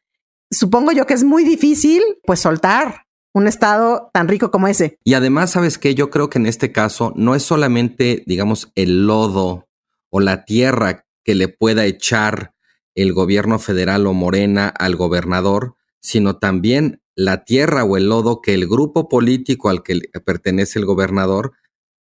supongo 0.50 0.92
yo 0.92 1.06
que 1.06 1.14
es 1.14 1.24
muy 1.24 1.44
difícil, 1.44 2.02
pues, 2.26 2.40
soltar 2.40 3.06
un 3.34 3.48
estado 3.48 4.10
tan 4.14 4.28
rico 4.28 4.52
como 4.52 4.68
ese. 4.68 4.98
Y 5.04 5.14
además, 5.14 5.52
¿sabes 5.52 5.78
qué? 5.78 5.96
Yo 5.96 6.10
creo 6.10 6.30
que 6.30 6.40
en 6.40 6.46
este 6.46 6.72
caso 6.72 7.14
no 7.16 7.36
es 7.36 7.44
solamente, 7.44 8.24
digamos, 8.26 8.72
el 8.76 9.08
lodo 9.08 9.68
o 10.10 10.20
la 10.20 10.46
tierra 10.46 11.06
que 11.24 11.36
le 11.36 11.48
pueda 11.48 11.86
echar 11.86 12.54
el 12.96 13.14
gobierno 13.14 13.60
federal 13.60 14.06
o 14.08 14.14
Morena 14.14 14.68
al 14.68 14.96
gobernador, 14.96 15.76
sino 16.02 16.38
también 16.38 17.02
la 17.16 17.46
tierra 17.46 17.84
o 17.84 17.98
el 17.98 18.10
lodo 18.10 18.42
que 18.42 18.54
el 18.54 18.68
grupo 18.68 19.08
político 19.08 19.70
al 19.70 19.84
que 19.84 20.02
pertenece 20.26 20.80
el 20.80 20.86
gobernador, 20.86 21.54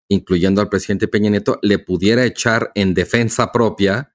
incluyendo 0.10 0.62
al 0.62 0.70
presidente 0.70 1.08
Peña 1.08 1.30
Nieto, 1.30 1.60
le 1.62 1.80
pudiera 1.80 2.26
echar 2.26 2.72
en 2.76 2.94
defensa 2.94 3.52
propia 3.52 4.13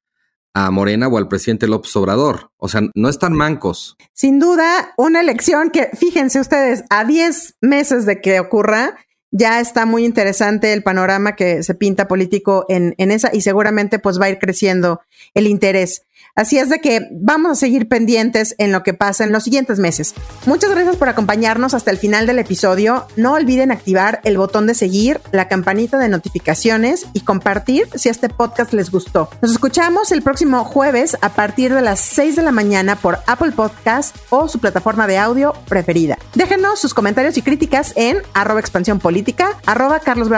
a 0.56 0.70
Morena 0.70 1.06
o 1.06 1.18
al 1.18 1.28
presidente 1.28 1.68
López 1.68 1.94
Obrador. 1.96 2.50
O 2.56 2.68
sea, 2.68 2.80
no 2.94 3.10
están 3.10 3.34
mancos. 3.34 3.94
Sin 4.14 4.38
duda, 4.38 4.94
una 4.96 5.20
elección 5.20 5.68
que, 5.68 5.90
fíjense 5.92 6.40
ustedes, 6.40 6.82
a 6.88 7.04
10 7.04 7.56
meses 7.60 8.06
de 8.06 8.22
que 8.22 8.40
ocurra, 8.40 8.96
ya 9.30 9.60
está 9.60 9.84
muy 9.84 10.06
interesante 10.06 10.72
el 10.72 10.82
panorama 10.82 11.36
que 11.36 11.62
se 11.62 11.74
pinta 11.74 12.08
político 12.08 12.64
en, 12.70 12.94
en 12.96 13.10
esa 13.10 13.34
y 13.34 13.42
seguramente 13.42 13.98
pues 13.98 14.18
va 14.18 14.26
a 14.26 14.30
ir 14.30 14.38
creciendo 14.38 15.02
el 15.34 15.46
interés. 15.46 16.05
Así 16.36 16.58
es 16.58 16.68
de 16.68 16.80
que 16.80 17.08
vamos 17.12 17.52
a 17.52 17.54
seguir 17.54 17.88
pendientes 17.88 18.54
en 18.58 18.70
lo 18.70 18.82
que 18.82 18.92
pasa 18.92 19.24
en 19.24 19.32
los 19.32 19.44
siguientes 19.44 19.78
meses. 19.78 20.14
Muchas 20.44 20.70
gracias 20.70 20.96
por 20.96 21.08
acompañarnos 21.08 21.72
hasta 21.72 21.90
el 21.90 21.96
final 21.96 22.26
del 22.26 22.38
episodio. 22.38 23.06
No 23.16 23.32
olviden 23.32 23.72
activar 23.72 24.20
el 24.22 24.36
botón 24.36 24.66
de 24.66 24.74
seguir, 24.74 25.18
la 25.32 25.48
campanita 25.48 25.96
de 25.96 26.10
notificaciones 26.10 27.06
y 27.14 27.20
compartir 27.20 27.88
si 27.94 28.10
este 28.10 28.28
podcast 28.28 28.74
les 28.74 28.90
gustó. 28.90 29.30
Nos 29.40 29.52
escuchamos 29.52 30.12
el 30.12 30.22
próximo 30.22 30.62
jueves 30.64 31.16
a 31.22 31.30
partir 31.30 31.72
de 31.72 31.80
las 31.80 32.00
6 32.00 32.36
de 32.36 32.42
la 32.42 32.52
mañana 32.52 32.96
por 32.96 33.18
Apple 33.26 33.52
Podcast 33.52 34.14
o 34.28 34.46
su 34.46 34.58
plataforma 34.58 35.06
de 35.06 35.16
audio 35.16 35.54
preferida. 35.70 36.18
Déjenos 36.34 36.80
sus 36.80 36.92
comentarios 36.92 37.38
y 37.38 37.42
críticas 37.42 37.94
en 37.96 38.18
arroba 38.34 38.60
expansión 38.60 38.98
política, 38.98 39.58
arroba 39.64 40.00
Carlos 40.00 40.28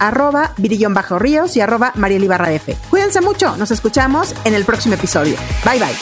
arroba 0.00 0.52
Virillón 0.56 0.94
Bajo 0.94 1.20
Ríos 1.20 1.56
y 1.56 1.60
arroba 1.60 1.92
Mariel 1.94 2.28
F. 2.28 2.76
Cuídense 2.90 3.20
mucho, 3.20 3.56
nos 3.56 3.70
escuchamos 3.70 4.34
en 4.44 4.54
el 4.54 4.64
próximo 4.64 4.96
episodio. 4.96 5.27
Bye 5.64 5.78
bye. 5.78 5.94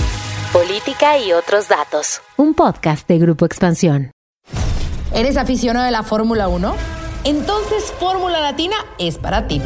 Política 0.52 1.18
y 1.18 1.32
otros 1.32 1.68
datos. 1.68 2.20
Un 2.36 2.54
podcast 2.54 3.06
de 3.08 3.18
Grupo 3.18 3.44
Expansión. 3.44 4.10
¿Eres 5.12 5.36
aficionado 5.36 5.86
de 5.86 5.92
la 5.92 6.02
Fórmula 6.02 6.48
1? 6.48 6.74
Entonces 7.24 7.92
Fórmula 7.98 8.40
Latina 8.40 8.76
es 8.98 9.18
para 9.18 9.48
ti. 9.48 9.60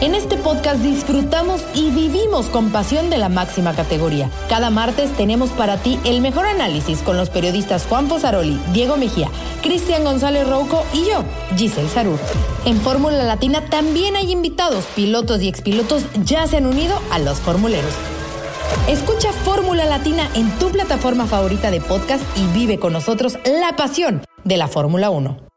En 0.00 0.14
este 0.14 0.36
podcast 0.36 0.80
disfrutamos 0.80 1.60
y 1.74 1.90
vivimos 1.90 2.46
con 2.46 2.70
pasión 2.70 3.10
de 3.10 3.18
la 3.18 3.28
máxima 3.28 3.74
categoría. 3.74 4.30
Cada 4.48 4.70
martes 4.70 5.10
tenemos 5.16 5.50
para 5.50 5.76
ti 5.76 5.98
el 6.04 6.20
mejor 6.20 6.46
análisis 6.46 7.00
con 7.00 7.16
los 7.16 7.30
periodistas 7.30 7.84
Juan 7.86 8.06
Posaroli, 8.06 8.60
Diego 8.72 8.96
Mejía, 8.96 9.28
Cristian 9.60 10.04
González 10.04 10.48
Rouco 10.48 10.84
y 10.92 11.06
yo, 11.06 11.24
Giselle 11.56 11.88
Sarur. 11.88 12.18
En 12.64 12.80
Fórmula 12.80 13.24
Latina 13.24 13.64
también 13.70 14.14
hay 14.14 14.30
invitados, 14.30 14.84
pilotos 14.94 15.42
y 15.42 15.48
expilotos 15.48 16.04
ya 16.24 16.46
se 16.46 16.58
han 16.58 16.66
unido 16.66 17.00
a 17.10 17.18
los 17.18 17.38
formuleros. 17.38 17.92
Escucha 18.88 19.32
Fórmula 19.32 19.84
Latina 19.84 20.28
en 20.34 20.50
tu 20.58 20.70
plataforma 20.70 21.26
favorita 21.26 21.70
de 21.70 21.80
podcast 21.80 22.24
y 22.36 22.46
vive 22.58 22.78
con 22.78 22.92
nosotros 22.92 23.38
la 23.44 23.76
pasión 23.76 24.22
de 24.44 24.56
la 24.56 24.68
Fórmula 24.68 25.10
1. 25.10 25.47